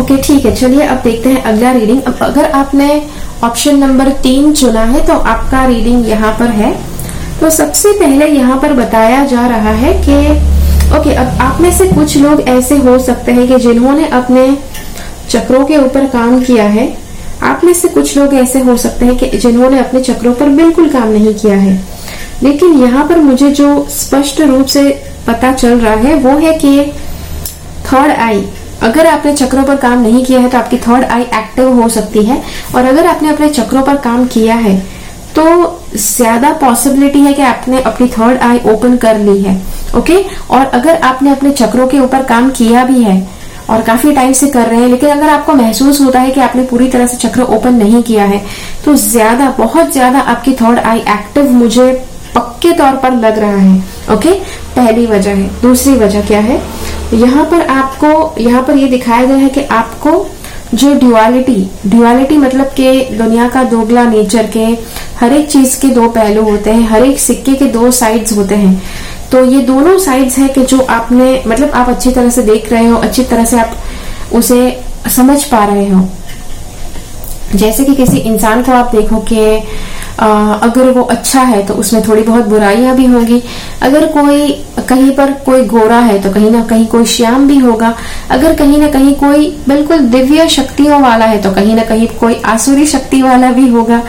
[0.00, 3.02] ओके ठीक है, चलिए अब देखते हैं अगला रीडिंग अब अगर आपने
[3.44, 6.72] ऑप्शन नंबर तीन चुना है तो आपका रीडिंग यहाँ पर है.
[7.40, 10.16] तो सबसे पहले यहाँ पर बताया जा रहा है कि
[10.96, 14.46] ओके अब आप में से कुछ लोग ऐसे हो सकते हैं कि जिन्होंने अपने
[15.30, 16.86] चक्रों के ऊपर काम किया है.
[17.42, 20.88] आप में से कुछ लोग ऐसे हो सकते हैं कि जिन्होंने अपने चक्रों पर बिल्कुल
[20.88, 21.78] काम नहीं किया है.
[22.42, 24.82] लेकिन यहाँ पर मुझे जो स्पष्ट रूप से
[25.26, 26.92] पता चल रहा है, वो है कि
[27.86, 28.44] थर्ड आई
[28.84, 32.24] अगर आपने चक्रों पर काम नहीं किया है तो आपकी थर्ड आई एक्टिव हो सकती
[32.24, 32.42] है।
[32.74, 34.78] और अगर आपने अपने चक्रों पर काम किया है
[35.36, 35.44] तो
[35.96, 39.60] ज़्यादा पॉसिबिलिटी है कि आपने अपनी थर्ड आई ओपन कर ली है
[39.98, 43.16] ओके और अगर आपने अपने चक्रों के ऊपर काम किया भी है,
[43.70, 46.62] और काफ़ी टाइम से कर रहे हैं, लेकिन अगर आपको महसूस होता है कि आपने
[46.64, 48.42] पूरी तरह से चक्र ओपन नहीं किया है
[48.84, 51.92] तो ज़्यादा, बहुत ज़्यादा आपकी थर्ड आई एक्टिव मुझे
[52.34, 53.82] पक्के तौर पर लग रहा है
[54.14, 54.30] ओके
[54.76, 56.60] पहली वजह है। दूसरी वजह क्या है?
[57.14, 60.26] यहाँ पर आपको, यहाँ पर ये दिखाया गया है कि आपको
[60.74, 64.64] जो ड्युअलिटी ड्युअलिटी मतलब के दुनिया का दोगला नेचर के
[65.20, 68.54] हर एक चीज़ के दो पहलू होते हैं, हर एक सिक्के के दो साइड्स होते
[68.54, 68.82] हैं।
[69.32, 72.86] तो ये दोनों साइड्स है कि जो आपने मतलब आप अच्छी तरह से देख रहे
[72.86, 73.76] हो, अच्छी तरह से आप
[74.32, 74.80] उसे
[75.16, 76.08] समझ पा रहे हो।
[77.54, 79.62] जैसे कि किसी इंसान को आप देखो कि
[80.18, 83.42] अगर वो अच्छा है तो उसमें थोड़ी बहुत बुराइयाँ भी होंगी।
[83.82, 84.50] अगर कोई,
[84.88, 87.94] कहीं पर कोई गोरा है तो कहीं ना कहीं कोई श्याम भी होगा।
[88.30, 92.40] अगर कहीं ना कहीं कोई बिल्कुल दिव्य शक्तियों वाला है तो कहीं ना कहीं कोई
[92.46, 94.02] आसुरी शक्ति वाला भी होगा।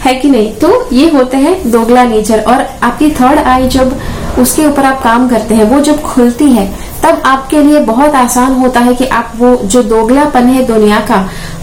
[0.00, 0.52] है कि नहीं?
[0.52, 3.98] तो ये होते हैं दोगला नेचर और आपकी थर्ड आई जब
[4.38, 6.70] उसके ऊपर आप काम करते हैं, वो जब खुलती है
[7.04, 11.16] तब आपके लिए बहुत आसान होता है कि आप वो जो दोगलापन है दुनिया का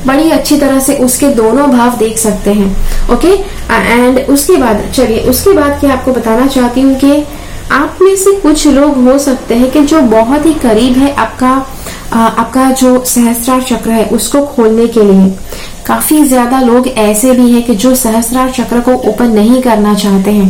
[0.06, 2.70] बड़ी अच्छी तरह से उसके दोनों भाव देख सकते हैं।
[3.14, 3.34] ओके
[3.74, 7.24] एंड उसके बाद चलिए उसके बाद क्या आपको बताना चाहती हूँ कि
[7.72, 11.52] आप में से कुछ लोग हो सकते हैं कि जो बहुत ही करीब है आपका
[12.14, 15.30] आ, आपका जो सहस्त्रार चक्र है उसको खोलने के लिए।
[15.88, 20.32] काफ़ी ज़्यादा लोग ऐसे भी हैं कि जो सहस्त्रार चक्र को ओपन नहीं करना चाहते
[20.32, 20.48] हैं।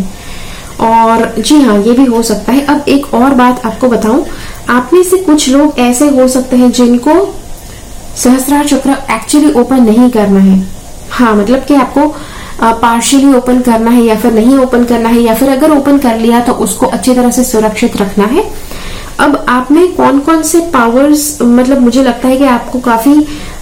[0.82, 4.26] और जी हाँ ये भी हो सकता है। अब एक और बात आपको बताऊँ।
[4.70, 7.14] आप में से कुछ लोग ऐसे हो सकते हैं जिनको
[8.18, 10.64] सहस्रार चक्र एक्चुअली ओपन नहीं करना है।
[11.12, 12.08] हाँ मतलब कि आपको
[12.62, 16.18] पार्शियली ओपन करना है या फिर नहीं ओपन करना है या फिर अगर ओपन कर
[16.18, 18.44] लिया तो उसको अच्छी तरह से सुरक्षित रखना है।
[19.20, 23.14] अब आप में कौन कौन से पावर्स मतलब मुझे लगता है कि आपको काफ़ी,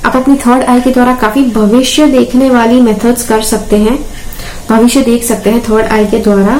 [0.06, 3.98] आप अपनी थर्ड आई के द्वारा काफ़ी भविष्य देखने वाली मेथड्स कर सकते हैं।
[4.70, 6.60] भविष्य देख सकते हैं थर्ड आई के द्वारा।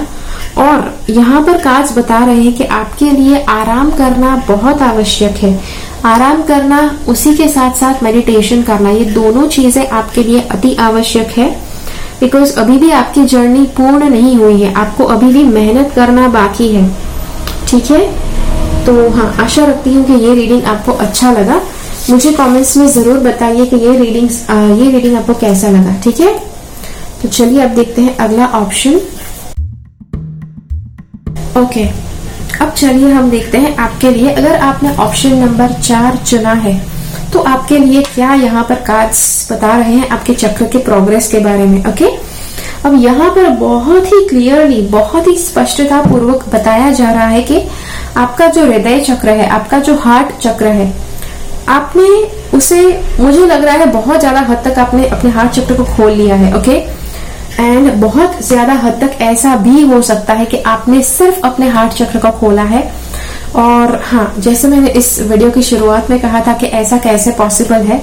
[0.58, 5.60] और यहाँ पर काज बता रहे हैं कि आपके लिए आराम करना बहुत आवश्यक है।
[6.06, 11.38] आराम करना, उसी के साथ साथ मेडिटेशन करना, ये दोनों चीज़ें आपके लिए अति आवश्यक
[11.38, 11.50] है।
[12.20, 16.68] बिकॉज़ अभी भी आपकी जर्नी पूर्ण नहीं हुई है, आपको अभी भी मेहनत करना बाकी
[16.68, 16.88] है।
[17.68, 18.02] ठीक है?
[18.86, 21.62] तो हाँ आशा रखती हूँ कि ये रीडिंग आपको अच्छा लगा।
[22.10, 24.30] मुझे कमेंट्स में ज़रूर बताइए कि ये रीडिंग
[24.80, 26.34] ये रीडिंग आपको कैसा लगा। ठीक है?
[27.22, 29.00] तो चलिए अब देखते हैं अगला ऑप्शन
[31.58, 31.88] ओके
[32.62, 36.80] अब चलिए हम देखते हैं आपके लिए। अगर आपने ऑप्शन नंबर चार चुना है
[37.34, 41.40] तो आपके लिए क्या यहाँ पर कार्ड्स बता रहे हैं आपके चक्र के प्रोग्रेस के
[41.40, 42.10] बारे में ओके
[42.86, 47.62] अब यहाँ पर बहुत ही क्लियरली बहुत ही स्पष्टता पूर्वक बताया जा रहा है कि
[48.18, 50.94] आपका जो हृदय चक्र है, आपका जो हार्ट चक्र है,
[51.70, 52.10] आपने
[52.58, 52.82] उसे,
[53.20, 56.36] मुझे लग रहा है बहुत ज़्यादा हद तक आपने अपने हार्ट चक्र को खोल लिया
[56.36, 56.80] है ओके
[57.60, 61.94] एंड बहुत ज़्यादा हद तक ऐसा भी हो सकता है कि आपने सिर्फ़ अपने हार्ट
[61.94, 62.84] चक्र को खोला है।
[63.56, 67.84] और हाँ जैसे मैंने इस वीडियो की शुरुआत में कहा था कि ऐसा कैसे पॉसिबल
[67.84, 68.02] है,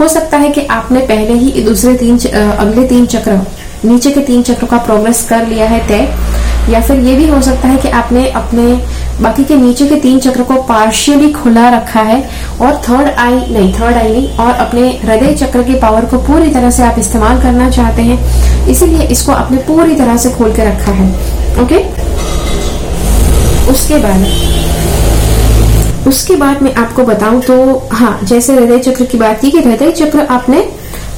[0.00, 3.40] हो सकता है कि आपने पहले ही दूसरे तीन अगले तीन चक्र,
[3.84, 7.40] नीचे के तीन चक्रों का प्रोग्रेस कर लिया है तय। या फिर ये भी हो
[7.42, 8.64] सकता है कि आपने अपने
[9.20, 12.20] बाकी के नीचे के तीन चक्र को पार्शियली खुला रखा है
[12.60, 16.50] और थर्ड आई नहीं थर्ड आई नहीं, और अपने हृदय चक्र की पावर को पूरी
[16.50, 18.18] तरह से आप इस्तेमाल करना चाहते हैं,
[18.68, 21.06] इसीलिए इसको आपने पूरी तरह से खोल के रखा है
[21.62, 21.78] ओके
[23.70, 24.20] उसके बाद
[26.08, 27.56] उसके बाद मैं आपको बताऊँ तो
[27.92, 30.68] हाँ जैसे हृदय चक्र की बात की कि हृदय चक्र आपने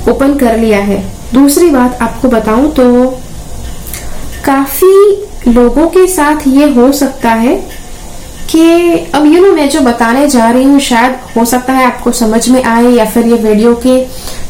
[0.09, 0.99] ओपन कर लिया है।
[1.35, 2.85] दूसरी बात आपको बताऊँ तो
[4.45, 7.55] काफ़ी लोगों के साथ ये हो सकता है
[8.51, 12.13] कि अब यू नो मैं जो बताने जा रही हूँ, शायद हो सकता है आपको
[12.13, 13.99] समझ में आए या फिर ये वीडियो के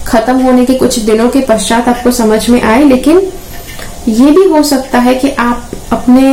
[0.06, 3.20] खत्म होने के कुछ दिनों के पश्चात आपको समझ में आए, लेकिन
[4.08, 6.32] ये भी हो सकता है कि आप अपने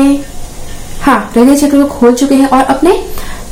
[1.01, 2.91] हाँ हृदय चक्र को खोल चुके हैं और अपने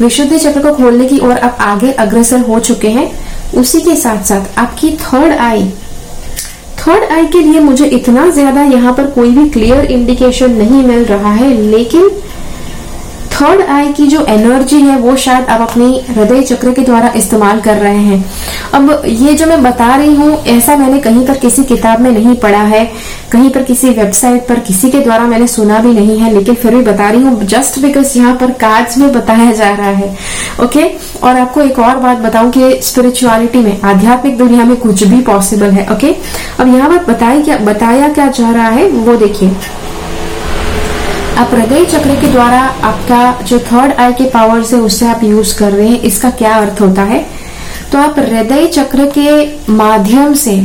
[0.01, 3.11] विशुद्ध चक्र को खोलने की ओर आप आगे अग्रसर हो चुके हैं।
[3.57, 5.69] उसी के साथ साथ आपकी थर्ड आई
[6.79, 11.03] थर्ड आई के लिए मुझे इतना ज़्यादा यहाँ पर कोई भी क्लियर इंडिकेशन नहीं मिल
[11.05, 12.09] रहा है, लेकिन
[13.41, 17.59] थर्ड आई की जो एनर्जी है, वो शायद आप अपनी हृदय चक्र के द्वारा इस्तेमाल
[17.61, 18.23] कर रहे हैं।
[18.73, 22.35] अब ये जो मैं बता रही हूँ, ऐसा मैंने कहीं पर किसी किताब में नहीं
[22.37, 22.83] पढ़ा है,
[23.31, 26.75] कहीं पर किसी वेबसाइट पर किसी के द्वारा मैंने सुना भी नहीं है, लेकिन फिर
[26.75, 30.15] भी बता रही हूँ जस्ट बिकॉज़ यहाँ पर कार्ड्स में बताया जा रहा है।
[30.63, 30.83] ओके
[31.23, 35.71] और आपको एक और बात बताऊँ कि स्पिरिचुअलिटी में, आध्यात्मिक दुनिया में कुछ भी पॉसिबल
[35.71, 36.15] है। ओके
[36.59, 39.51] अब यहाँ पर बताया क्या बताया क्या जा रहा है, वो देखिए।
[41.39, 45.57] आप हृदय चक्र के द्वारा आपका जो थर्ड आई के पावर्स है उससे आप यूज़
[45.57, 47.19] कर रहे हैं, इसका क्या अर्थ होता है?
[47.91, 50.55] तो आप हृदय चक्र के माध्यम से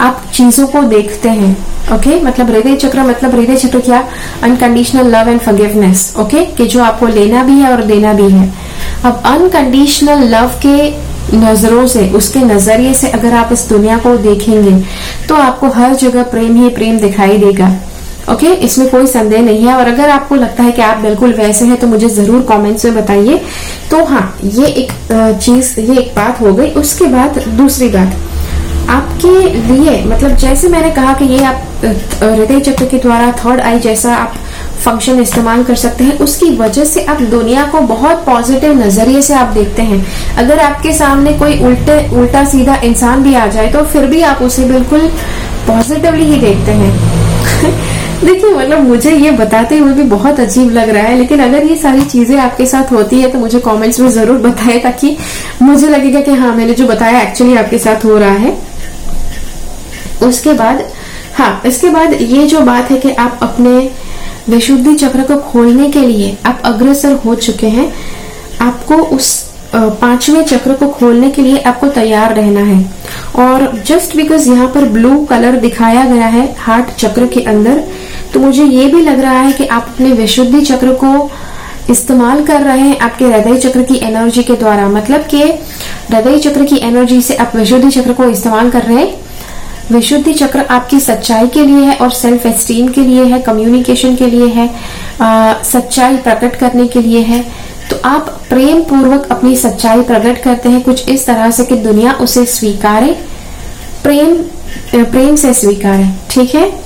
[0.00, 1.50] आप चीज़ों को देखते हैं
[1.86, 2.24] ओके okay?
[2.24, 4.02] मतलब हृदय चक्र मतलब हृदय चक्र क्या?
[4.42, 8.48] Unconditional love and forgiveness okay कि जो आपको लेना भी है और देना भी है।
[9.04, 14.80] अब अनकंडीशनल लव के नज़रों से, उसके नज़रिए से अगर आप इस दुनिया को देखेंगे
[15.28, 17.70] तो आपको हर जगह प्रेम ही प्रेम दिखाई देगा।
[18.28, 18.58] Okay okay?
[18.64, 21.76] इसमें कोई संदेह नहीं है। और अगर आपको लगता है कि आप बिल्कुल वैसे हैं
[21.76, 23.40] तो मुझे ज़रूर कमेंट्स में बताइए।
[23.90, 24.92] तो हाँ ये एक
[25.42, 28.16] चीज़ ये एक बात हो गई। उसके बाद दूसरी बात।
[28.90, 29.28] आपके
[29.68, 34.14] लिए मतलब जैसे मैंने कहा कि ये आप हृदय चक्र के द्वारा थर्ड आई जैसा
[34.16, 34.34] आप
[34.84, 39.34] फ़ंक्शन इस्तेमाल कर सकते हैं। उसकी वजह से आप दुनिया को बहुत पॉजिटिव नज़रिए से
[39.34, 40.04] आप देखते हैं।
[40.38, 44.42] अगर आपके सामने कोई उल्टे उल्टा सीधा इंसान भी आ जाए तो फिर भी आप
[44.42, 45.08] उसे बिल्कुल
[45.66, 46.94] पॉजिटिवली ही देखते हैं।
[48.16, 51.76] देखिए मतलब मुझे ये बताते हुए भी बहुत अजीब लग रहा है, लेकिन अगर ये
[51.76, 55.16] सारी चीज़ें आपके साथ होती है तो मुझे कमेंट्स में ज़रूर बताएँ, ताकि
[55.62, 58.56] मुझे लगेगा कि हाँ मैंने जो बताया एक्चुअली आपके साथ हो रहा है।
[60.22, 60.84] उसके बाद
[61.34, 63.78] हाँ इसके बाद ये जो बात है कि आप अपने
[64.48, 67.92] विशुद्धि चक्र को खोलने के लिए आप अग्रसर हो चुके हैं,
[68.60, 72.84] आपको उस पाँचवें चक्र को खोलने के लिए आपको तैयार रहना है।
[73.38, 77.82] और जस्ट बिकॉज़ यहाँ पर ब्लू कलर दिखाया गया है हार्ट चक्र के अंदर
[78.34, 81.30] तो मुझे ये भी लग रहा है कि आप अपने विशुद्धि चक्र को
[81.90, 86.64] इस्तेमाल कर रहे हैं आपके हृदय चक्र की एनर्जी के द्वारा। मतलब कि हृदय चक्र
[86.64, 89.14] की एनर्जी से आप विशुद्धि चक्र को इस्तेमाल कर रहे हैं।
[89.92, 94.26] विशुद्धि चक्र आपकी सच्चाई के लिए है और सेल्फ एस्टीम के लिए है कम्युनिकेशन के
[94.26, 94.68] लिए है
[95.20, 97.40] आ, सच्चाई प्रकट करने के लिए है।
[97.90, 102.12] तो आप प्रेम पूर्वक अपनी सच्चाई प्रकट करते हैं कुछ इस तरह से कि दुनिया
[102.20, 103.12] उसे स्वीकारे
[104.02, 104.34] प्रेम
[105.04, 106.85] प्रेम से स्वीकार ठीक है?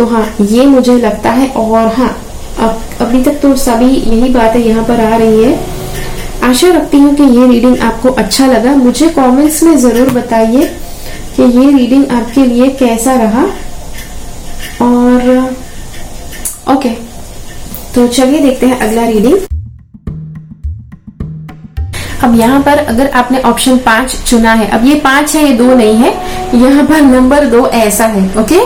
[0.00, 2.08] तो हाँ ये मुझे लगता है और हाँ
[2.58, 5.58] अब, अभी तक तो सभी यही बातें यहाँ पर आ रही है।
[6.42, 10.66] आशा रखती हूँ कि ये रीडिंग आपको अच्छा लगा। मुझे कमेंट्स में ज़रूर बताइए
[11.36, 13.44] कि ये रीडिंग आपके लिए कैसा रहा।
[14.86, 15.54] और
[16.74, 16.94] ओके
[17.94, 19.38] तो चलिए देखते हैं अगला रीडिंग
[22.24, 25.74] अब यहाँ पर अगर आपने ऑप्शन पाँच चुना है अब ये पाँच है ये दो
[25.74, 26.10] नहीं है
[26.54, 28.58] यहाँ पर नंबर दो ऐसा है ओके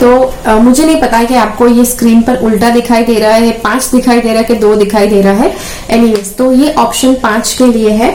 [0.00, 0.12] तो
[0.46, 3.90] आ, मुझे नहीं पता कि आपको ये स्क्रीन पर उल्टा दिखाई दे रहा है पाँच
[3.94, 5.54] दिखाई दे रहा है कि दो दिखाई दे रहा है।
[5.90, 8.10] एनीवेज तो ये ऑप्शन पाँच के लिए है।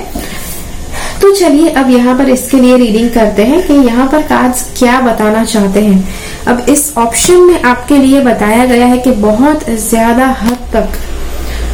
[1.22, 5.00] तो चलिए अब यहाँ पर इसके लिए रीडिंग करते हैं कि यहाँ पर कार्ड्स क्या
[5.02, 6.08] बताना चाहते हैं।
[6.48, 11.00] अब इस ऑप्शन में आपके लिए बताया गया है कि बहुत ज़्यादा हद तक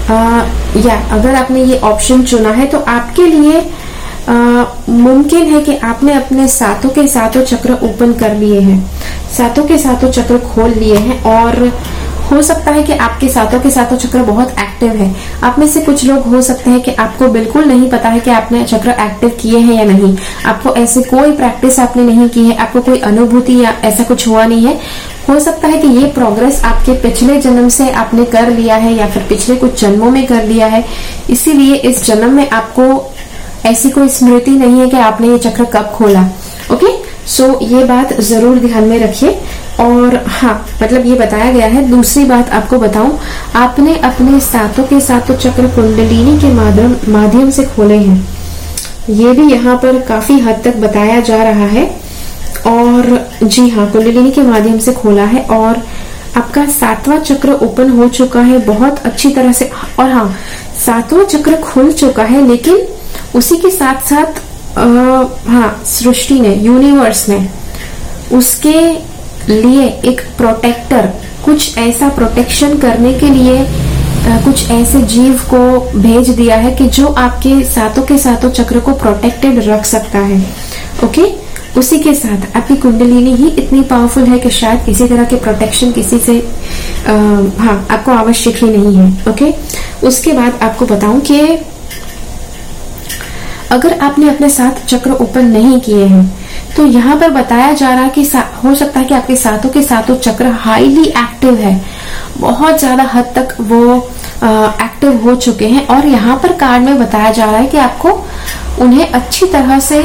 [0.09, 3.61] या अगर आपने ये ऑप्शन चुना है तो आपके लिए
[4.89, 8.79] मुमकिन है कि आपने अपने सातों के सातों चक्र ओपन कर लिए हैं।
[9.37, 11.67] सातों के सातों चक्र खोल लिए हैं और
[12.31, 15.13] हो सकता है कि आपके सातों के सातों चक्र बहुत एक्टिव है।
[15.43, 18.31] आप में से कुछ लोग हो सकते हैं कि आपको बिल्कुल नहीं पता है कि
[18.31, 22.55] आपने चक्र एक्टिव किए हैं या नहीं। आपको ऐसे कोई प्रैक्टिस आपने नहीं की है,
[22.57, 24.79] आपको कोई अनुभूति या ऐसा कुछ हुआ नहीं है।
[25.29, 29.07] हो सकता है कि ये प्रोग्रेस आपके पिछले जन्म से आपने कर लिया है या
[29.09, 30.83] फिर पिछले कुछ जन्मों में कर लिया है।
[31.29, 32.83] इसीलिए इस जन्म में आपको
[33.65, 36.23] ऐसी कोई स्मृति नहीं है कि आपने ये चक्र कब खोला।
[36.71, 36.91] ओके
[37.27, 39.39] सो so, ये बात ज़रूर ध्यान में रखिए।
[39.79, 43.17] और हाँ मतलब ये बताया गया है। दूसरी बात आपको बताऊँ
[43.55, 48.17] आपने अपने सातों के सातों चक्र कुंडलिनी के माध्यम माध्यम से खोले हैं।
[49.11, 51.85] ये भी यहाँ पर काफ़ी हद तक बताया जा रहा है।
[52.67, 55.81] और जी हाँ कुंडलिनी के माध्यम से खोला है और
[56.37, 60.35] आपका सातवां चक्र ओपन हो चुका है बहुत अच्छी तरह से। और हाँ
[60.85, 62.87] सातवां चक्र खुल चुका है लेकिन
[63.35, 64.41] उसी के साथ साथ
[65.47, 67.47] हाँ सृष्टि ने यूनिवर्स ने
[68.35, 68.79] उसके
[69.49, 71.11] लिए एक प्रोटेक्टर
[71.45, 75.59] कुछ ऐसा प्रोटेक्शन करने के लिए आ, कुछ ऐसे जीव को
[75.99, 80.39] भेज दिया है कि जो आपके सातों के सातों चक्र को प्रोटेक्टेड रख सकता है।
[81.03, 81.23] ओके
[81.77, 85.91] उसी के साथ आपकी कुंडलिनी ही इतनी पावरफुल है कि शायद किसी तरह के प्रोटेक्शन
[85.91, 87.13] किसी से आ,
[87.63, 89.53] हाँ आपको आवश्यक ही नहीं है ओके
[90.07, 91.39] उसके बाद आपको बताऊँ कि
[93.71, 96.25] अगर आपने अपने सात चक्र ओपन नहीं किए हैं
[96.75, 98.23] तो यहाँ पर बताया जा रहा है कि
[98.63, 101.73] हो सकता है कि आपके सातों के सातों चक्र हाईली एक्टिव है।
[102.39, 103.95] बहुत ज़्यादा हद तक वो
[104.43, 108.11] एक्टिव हो चुके हैं और यहाँ पर कार्ड में बताया जा रहा है कि आपको
[108.81, 110.01] उन्हें अच्छी तरह से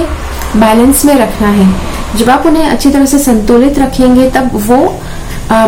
[0.56, 1.66] बैलेंस में रखना है।
[2.18, 4.76] जब आप उन्हें अच्छी तरह से संतुलित रखेंगे, तब वो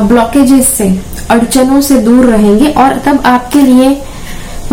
[0.09, 0.88] ब्लॉकेजेस से,
[1.31, 3.90] अड़चनों से दूर रहेंगे और तब आपके लिए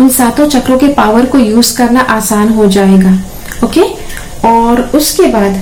[0.00, 3.12] उन सातों चक्रों के पावर को यूज़ करना आसान हो जाएगा।
[3.64, 3.82] ओके
[4.48, 5.56] और उसके बाद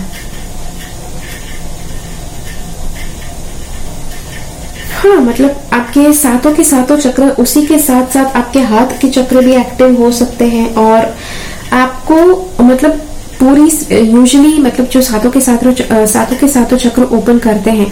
[4.96, 9.44] हाँ मतलब आपके सातों के सातों चक्र उसी के साथ साथ आपके हाथ के चक्र
[9.44, 11.14] भी एक्टिव हो सकते हैं और
[11.74, 12.16] आपको
[12.64, 13.00] मतलब
[13.40, 13.62] पूरी
[14.10, 15.72] यूजुअली मतलब जो सातों के सातों
[16.06, 17.90] सातों के सातों चक्र ओपन करते हैं,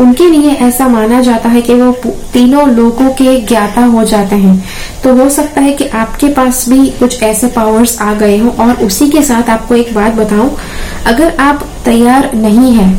[0.00, 1.92] उनके लिए ऐसा माना जाता है कि वो
[2.32, 4.56] तीनों लोगों के ज्ञाता हो जाते हैं।
[5.04, 8.84] तो हो सकता है कि आपके पास भी कुछ ऐसे पावर्स आ गए हों और
[8.84, 10.50] उसी के साथ आपको एक बात बताऊँ,
[11.06, 12.92] अगर आप तैयार नहीं है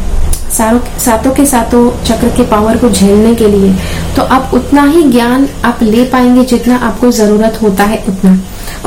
[0.52, 3.74] सातों के सातों चक्र के पावर को झेलने के लिए
[4.16, 8.38] तो आप उतना ही ज्ञान आप ले पाएँगे जितना आपको ज़रूरत होता है उतना।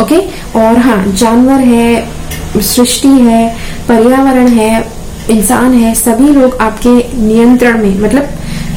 [0.02, 0.18] ओके
[0.58, 2.17] और हाँ जानवर है
[2.56, 3.56] सृष्टि है,
[3.88, 4.86] पर्यावरण है,
[5.30, 8.28] इंसान है, सभी लोग आपके नियंत्रण में मतलब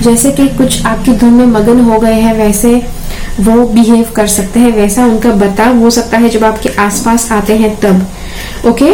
[0.01, 2.81] जैसे कि कुछ आपकी धुन में मगन हो गए हैं, वैसे
[3.39, 7.53] वो बिहेव कर सकते हैं, वैसा उनका बर्ताव हो सकता है जब आपके आसपास आते
[7.53, 8.07] हैं तब।
[8.67, 8.91] ओके?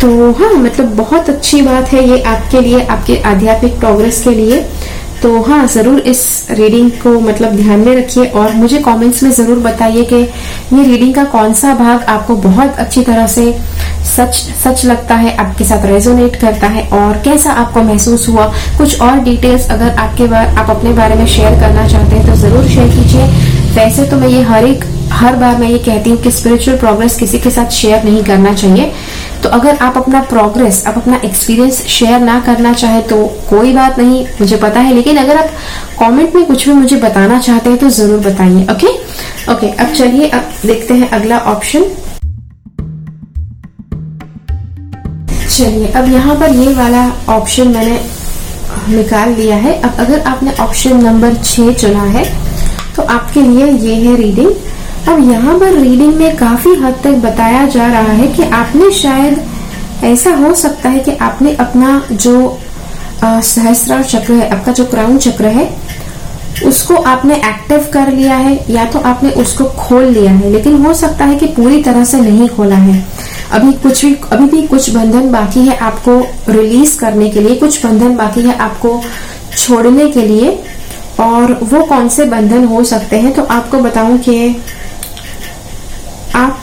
[0.00, 4.66] तो हाँ मतलब बहुत अच्छी बात है ये आपके लिए, आपके आध्यात्मिक प्रोग्रेस के लिए।
[5.26, 9.58] तो हाँ ज़रूर इस रीडिंग को मतलब ध्यान में रखिए और मुझे कमेंट्स में ज़रूर
[9.58, 13.50] बताइए कि ये रीडिंग का कौन सा भाग आपको बहुत अच्छी तरह से
[14.06, 18.46] सच सच लगता है, आपके साथ रेजोनेट करता है और कैसा आपको महसूस हुआ।
[18.78, 22.36] कुछ और डिटेल्स अगर आपके बार आप अपने बारे में शेयर करना चाहते हैं तो
[22.40, 23.26] ज़रूर शेयर कीजिए।
[23.74, 27.16] वैसे तो मैं ये हर एक, हर बार मैं ये कहती हूँ कि स्पिरिचुअल प्रोग्रेस
[27.16, 28.92] किसी के साथ शेयर नहीं करना चाहिए।
[29.46, 33.16] तो अगर आप अपना प्रोग्रेस आप अपना एक्सपीरियंस शेयर ना करना चाहे तो
[33.50, 35.50] कोई बात नहीं, मुझे पता है, लेकिन अगर आप
[35.98, 38.88] कमेंट में कुछ भी मुझे बताना चाहते हैं तो ज़रूर बताइए ओके
[39.52, 41.84] ओके अब चलिए, अब देखते हैं अगला ऑप्शन
[45.48, 47.06] चलिए, अब यहाँ पर ये वाला
[47.36, 48.00] ऑप्शन मैंने
[48.96, 49.80] निकाल लिया है.
[49.80, 52.24] अब अगर आपने ऑप्शन नंबर छ चुना है
[52.96, 54.50] तो आपके लिए ये है रीडिंग
[55.08, 59.40] अब यहाँ पर रीडिंग में काफ़ी हद तक बताया जा रहा है कि आपने शायद
[60.04, 62.58] ऐसा हो सकता है कि आपने अपना जो
[63.24, 65.68] सहस्त्रार चक्र है, आपका जो क्राउन चक्र है,
[66.66, 70.94] उसको आपने एक्टिव कर लिया है, या तो आपने उसको खोल लिया है। लेकिन हो
[70.94, 73.04] सकता है कि पूरी तरह से नहीं खोला है।
[73.52, 76.20] अभी कुछ भी, अभी भी कुछ बंधन बाकी है आपको
[76.52, 79.00] रिलीज़ करने के लिए, कुछ बंधन बाकी है आपको
[79.56, 80.58] छोड़ने के लिए,
[81.20, 84.56] और वो कौन से बंधन हो सकते हैं तो आपको बताऊँ कि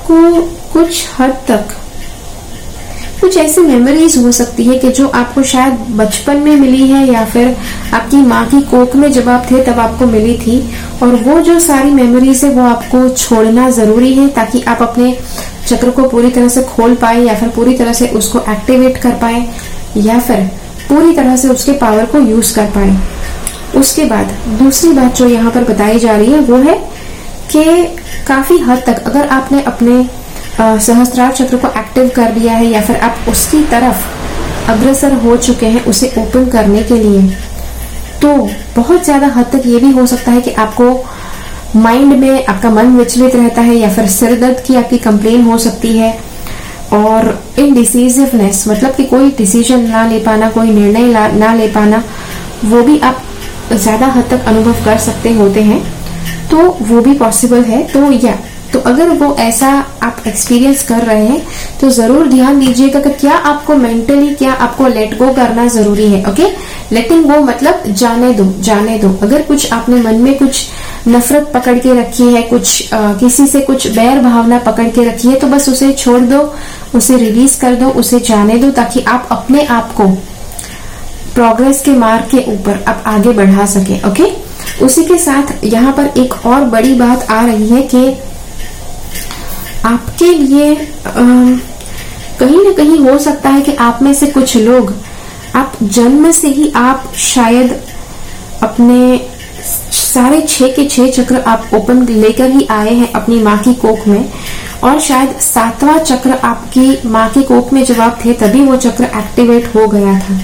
[0.03, 0.41] आपको
[0.73, 1.67] कुछ हद तक
[3.21, 7.23] कुछ ऐसी मेमोरीज हो सकती है कि जो आपको शायद बचपन में मिली है या
[7.25, 7.55] फिर
[7.93, 10.59] आपकी माँ की कोख में जब आप थे, तब आपको मिली थी।
[11.03, 15.15] और वो जो सारी मेमोरीज है, वो आपको छोड़ना ज़रूरी है ताकि आप अपने
[15.67, 19.11] चक्र को पूरी तरह से खोल पाए या फिर पूरी तरह से उसको एक्टिवेट कर
[19.21, 19.47] पाए
[19.97, 20.41] या फिर
[20.89, 22.97] पूरी तरह से उसके पावर को यूज़ कर पाए।
[23.79, 26.81] उसके बाद दूसरी बात जो यहाँ पर बताई जा रही है, वो है
[27.53, 27.63] कि
[28.27, 30.03] काफ़ी हद तक अगर आपने अपने
[30.59, 35.65] सहस्त्रार चक्र को एक्टिव कर दिया है या फिर आप उसकी तरफ़ अग्रसर हो चुके
[35.67, 37.21] हैं उसे ओपन करने के लिए
[38.21, 38.35] तो
[38.75, 40.85] बहुत ज़्यादा हद तक ये भी हो सकता है कि आपको
[41.75, 45.57] माइंड में आपका मन विचलित रहता है या फिर सिर दर्द की आपकी कंप्लेन हो
[45.57, 46.11] सकती है
[46.93, 47.27] और
[47.59, 52.03] इनडिसीजिवनेस मतलब कि कोई डिसीज़न ना ले पाना, कोई निर्णय ना ले पाना,
[52.65, 53.23] वो भी आप
[53.73, 55.81] ज़्यादा हद तक अनुभव कर सकते होते हैं।
[56.53, 58.37] तो वो भी पॉसिबल है। तो या
[58.73, 59.67] तो अगर वो ऐसा
[60.03, 61.41] आप एक्सपीरियंस कर रहे हैं
[61.81, 66.23] तो ज़रूर ध्यान दीजिएगा कि क्या आपको मेंटली क्या आपको लेट गो करना ज़रूरी है
[66.29, 66.47] ओके
[66.91, 70.65] लेटिंग गो मतलब जाने दो जाने दो। अगर कुछ आपने मन में कुछ
[71.07, 75.27] नफरत पकड़ के रखी है कुछ आ, किसी से कुछ बैर भावना पकड़ के रखी
[75.27, 76.41] है तो बस उसे छोड़ दो
[76.95, 80.07] उसे रिलीज़ कर दो उसे जाने दो ताकि आप अपने आप को
[81.35, 84.31] प्रोग्रेस के मार्ग के ऊपर आप आगे बढ़ा सके ओके
[84.82, 88.08] उसी के साथ यहाँ पर एक और बड़ी बात आ रही है कि
[89.86, 90.76] आपके लिए
[92.39, 94.93] कहीं ना कहीं हो सकता है कि आप में से कुछ लोग,
[95.56, 97.80] आप जन्म से ही आप शायद
[98.63, 99.30] अपने
[99.93, 104.08] सारे छह के छह चक्र आप ओपन लेकर ही आए हैं अपनी माँ की कोख
[104.08, 104.32] में,
[104.84, 109.04] और शायद सातवां चक्र आपकी माँ की कोख में जब आप थे तभी वो चक्र
[109.17, 110.39] एक्टिवेट हो गया था।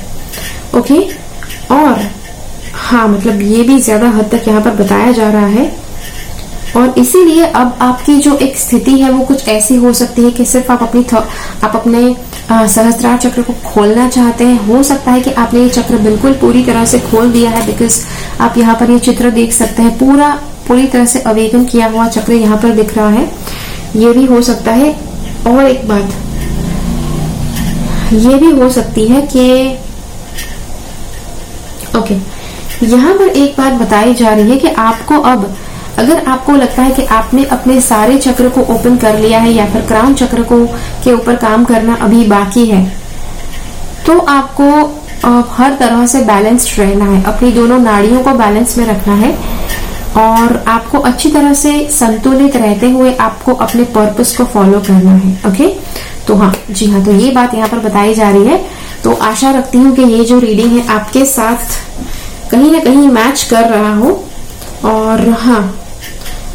[0.80, 1.02] ओके
[1.72, 2.10] और
[2.90, 5.66] हाँ मतलब ये भी ज़्यादा हद तक यहाँ पर बताया जा रहा है।
[6.78, 10.46] और इसीलिए अब आपकी जो एक स्थिति है, वो कुछ ऐसी हो सकती है कि
[10.46, 11.04] सिर्फ़ आप अपनी
[11.64, 12.16] आप अपने
[12.50, 16.64] सहस्त्रार चक्र को खोलना चाहते हैं। हो सकता है कि आपने ये चक्र बिल्कुल पूरी
[16.66, 18.00] तरह से खोल दिया है बिकॉज़
[18.42, 20.30] आप यहाँ पर ये चित्र देख सकते हैं। पूरा,
[20.68, 23.32] पूरी तरह से अवेगन किया हुआ चक्र यहाँ पर दिख रहा है।
[23.96, 24.92] ये भी हो सकता है,
[25.48, 26.10] और एक बात।
[28.16, 29.78] ये भी हो सकती है कि,
[31.98, 32.16] ओके
[32.84, 35.44] यहाँ पर एक बात बताई जा रही है कि आपको अब,
[36.00, 39.66] अगर आपको लगता है कि आपने अपने सारे चक्र को ओपन कर लिया है या
[39.72, 40.66] फिर क्राउन चक्र को,
[41.04, 42.84] के ऊपर काम करना अभी बाकी है
[44.06, 44.70] तो आपको
[45.54, 49.32] हर तरह से बैलेंस्ड रहना है। अपनी दोनों नाड़ियों को बैलेंस में रखना है
[50.18, 55.34] और आपको अच्छी तरह से संतुलित रहते हुए आपको अपने पर्पस को फॉलो करना है।
[55.48, 55.68] ओके
[56.28, 58.64] तो हाँ जी हाँ तो ये बात यहाँ पर बताई जा रही है।
[59.04, 61.78] तो आशा रखती हूँ कि ये जो रीडिंग है आपके साथ
[62.52, 64.12] कहीं ना कहीं मैच कर रहा हो।
[64.86, 65.62] और हाँ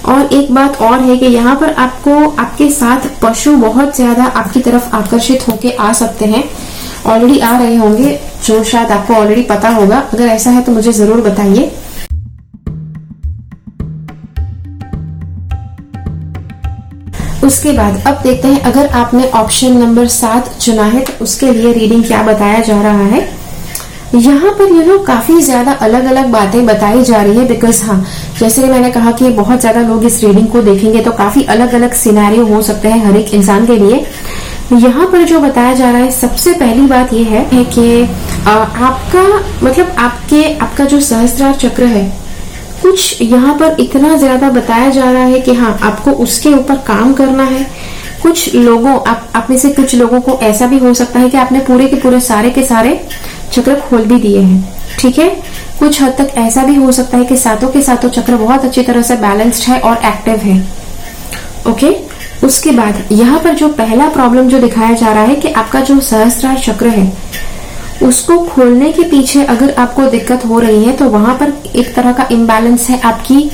[0.07, 4.61] और एक बात और है कि यहाँ पर आपको, आपके साथ पशु बहुत ज़्यादा आपकी
[4.62, 6.42] तरफ़ आकर्षित होके आ सकते हैं।
[7.07, 10.92] ऑलरेडी आ रहे होंगे, जो शायद आपको ऑलरेडी पता होगा। अगर ऐसा है तो मुझे
[10.92, 11.72] ज़रूर बताइए।
[17.44, 21.72] उसके बाद अब देखते हैं, अगर आपने ऑप्शन नंबर सात चुना है तो उसके लिए
[21.72, 23.28] रीडिंग क्या बताया जा रहा है।
[24.14, 28.05] यहाँ पर यू नो काफ़ी ज़्यादा अलग अलग बातें बताई जा रही है बिकॉज़ हाँ
[28.38, 31.92] जैसे मैंने कहा कि बहुत ज़्यादा लोग इस रीडिंग को देखेंगे तो काफ़ी अलग अलग
[31.94, 34.05] सिनेरियो हो सकते हैं हर एक इंसान के लिए।
[34.74, 38.03] यहाँ पर जो बताया जा रहा है सबसे पहली बात यह है, कि
[38.46, 39.24] आपका
[39.62, 42.07] मतलब आपके आपका जो सहस्त्रार चक्र है
[42.83, 47.12] कुछ यहाँ पर इतना ज़्यादा बताया जा रहा है कि हाँ आपको उसके ऊपर काम
[47.14, 47.66] करना है।
[48.22, 51.37] कुछ लोगों आप, आप में से कुछ लोगों को ऐसा भी हो सकता है कि
[51.38, 53.00] आपने पूरे के पूरे सारे के सारे
[53.55, 55.29] चक्र खोल भी दिए हैं, ठीक है?
[55.79, 58.83] कुछ हद तक ऐसा भी हो सकता है कि सातों के सातों चक्र बहुत अच्छी
[58.83, 60.63] तरह से बैलेंस्ड है और एक्टिव है
[61.67, 61.96] ओके
[62.46, 65.98] उसके बाद यहाँ पर जो पहला प्रॉब्लम जो दिखाया जा रहा है कि आपका जो
[66.00, 67.13] सहस्त्रार चक्र है,
[68.02, 72.13] उसको खोलने के पीछे अगर आपको दिक्कत हो रही है तो वहाँ पर एक तरह
[72.13, 73.50] का इम्बैलेंस है आपकी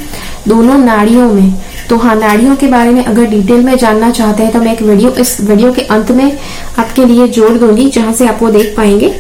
[0.49, 1.53] दोनों नाड़ियों में।
[1.89, 4.83] तो हाँ नाड़ियों के बारे में अगर डिटेल में जानना चाहते हैं तो मैं एक
[4.83, 6.39] वीडियो इस वीडियो के अंत में
[6.79, 9.15] आपके लिए जोड़ दूँगी, जहाँ से आप वो देख पाएँगे।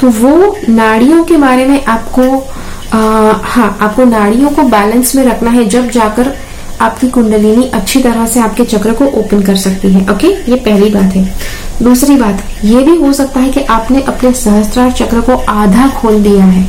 [0.00, 2.22] तो वो नाड़ियों के बारे में आपको
[2.92, 6.34] हाँ आपको नाड़ियों को बैलेंस में रखना है जब जाकर
[6.80, 10.90] आपकी कुंडलिनी अच्छी तरह से आपके चक्र को ओपन कर सकती है। ओके ये पहली
[10.90, 11.24] बात है।
[11.82, 16.22] दूसरी बात, ये भी हो सकता है कि आपने अपने सहस्त्रार चक्र को आधा खोल
[16.22, 16.66] दिया है।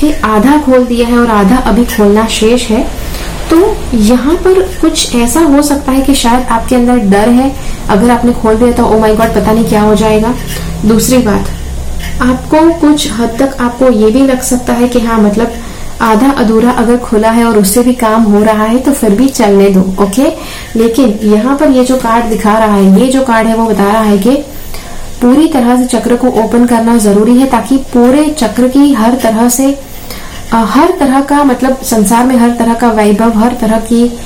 [0.00, 2.82] कि आधा खोल दिया है और आधा अभी खोलना शेष है।
[3.50, 3.56] तो
[3.96, 7.52] यहाँ पर कुछ ऐसा हो सकता है कि शायद आपके अंदर डर है।
[7.90, 10.34] अगर आपने खोल दिया तो ओ माय गॉड पता नहीं क्या हो जाएगा।
[10.84, 11.48] दूसरी बात
[12.22, 15.52] आपको कुछ हद तक आपको ये भी लग सकता है कि हाँ मतलब
[16.02, 19.28] आधा अधूरा अगर खुला है और उससे भी काम हो रहा है तो फिर भी
[19.28, 20.28] चलने दो, ओके?
[20.76, 23.84] लेकिन यहाँ पर ये जो कार्ड दिखा रहा है, ये जो कार्ड है, वो बता
[23.84, 24.36] रहा है कि
[25.20, 29.48] पूरी तरह से चक्र को ओपन करना ज़रूरी है ताकि पूरे चक्र की हर तरह
[29.48, 29.78] से
[30.54, 34.18] हर तरह का मतलब संसार में हर तरह का वैभव, हर तरह की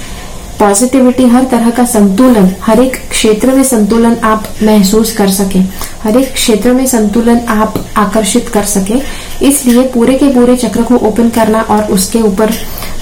[0.59, 5.59] पॉजिटिविटी हर तरह का संतुलन, हर एक क्षेत्र में संतुलन आप महसूस कर सके।
[6.03, 9.01] हर एक क्षेत्र में संतुलन आप आकर्षित कर सके।
[9.47, 12.53] इसलिए पूरे के पूरे चक्र को ओपन करना और उसके ऊपर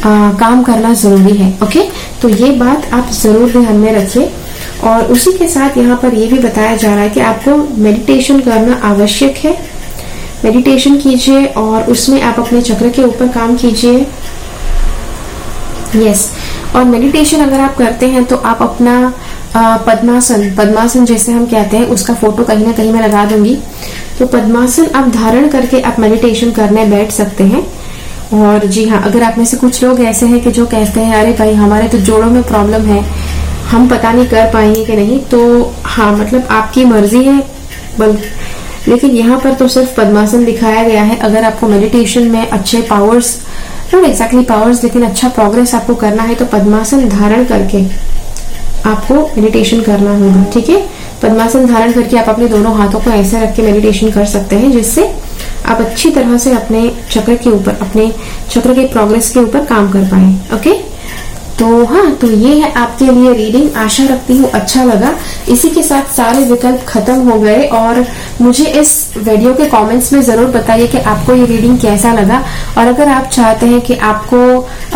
[0.04, 1.82] काम करना ज़रूरी है, ओके?
[2.22, 4.30] तो ये बात आप ज़रूर ध्यान में रखिए।
[4.84, 8.40] और उसी के साथ यहाँ पर यह भी बताया जा रहा है कि आपको मेडिटेशन
[8.40, 9.56] करना आवश्यक है।
[10.44, 14.06] मेडिटेशन कीजिए और उसमें आप अपने चक्र के ऊपर काम कीजिए।
[15.96, 16.30] यस
[16.76, 19.12] और मेडिटेशन अगर आप करते हैं तो आप अपना
[19.86, 23.56] पद्मासन पद्मासन जैसे हम कहते हैं, उसका फ़ोटो कहीं ना कहीं मैं लगा दूँगी।
[24.18, 27.66] तो पद्मासन आप धारण करके आप मेडिटेशन करने बैठ सकते हैं।
[28.34, 31.14] और जी हाँ अगर आप में से कुछ लोग ऐसे हैं कि जो कहते हैं,
[31.14, 33.02] अरे भाई, हमारे तो जोड़ों में प्रॉब्लम है,
[33.70, 37.38] हम पता नहीं कर पाएँगे कि नहीं। तो हाँ मतलब आपकी मर्ज़ी है,
[37.98, 38.16] बल,
[38.88, 43.38] लेकिन यहाँ पर तो सिर्फ़ पद्मासन दिखाया गया है। अगर आपको मेडिटेशन में अच्छे पावर्स
[43.94, 47.84] नॉट एग्जैक्टली पावर्स लेकिन अच्छा प्रोग्रेस आपको करना है तो पद्मासन धारण करके
[48.90, 50.78] आपको मेडिटेशन करना होगा, ठीक है?
[51.22, 54.70] पद्मासन धारण करके आप अपने दोनों हाथों को ऐसे रख के मेडिटेशन कर सकते हैं
[54.72, 55.04] जिससे
[55.66, 58.10] आप अच्छी तरह से अपने चक्र के ऊपर, अपने
[58.50, 60.72] चक्र के प्रोग्रेस के ऊपर काम कर पाए ओके
[61.60, 65.10] तो हाँ तो ये है आपके लिए रीडिंग आशा रखती हूँ अच्छा लगा.
[65.50, 68.04] इसी के साथ सारे विकल्प खत्म हो गए और
[68.40, 72.42] मुझे इस वीडियो के कमेंट्स में ज़रूर बताइए कि आपको ये रीडिंग कैसा लगा.
[72.78, 74.38] और अगर आप चाहते हैं कि आपको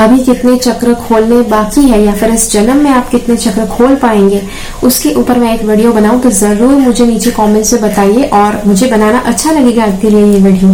[0.05, 3.95] अभी कितने चक्र खोलने बाकी है या फिर इस जन्म में आप कितने चक्र खोल
[3.97, 4.43] पाएँगे,
[4.85, 8.91] उसके ऊपर मैं एक वीडियो बनाऊँ तो ज़रूर मुझे नीचे कॉमेंट्स में बताइए और मुझे
[8.91, 10.71] बनाना अच्छा लगेगा आपके लिए ये video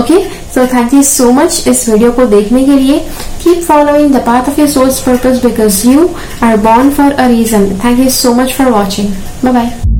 [0.00, 2.98] okay so thank you so much इस वीडियो को देखने के लिए।
[3.44, 6.08] Keep following the path of your source purpose because you
[6.42, 9.08] are born for a reason thank you so much for watching
[9.44, 9.97] bye bye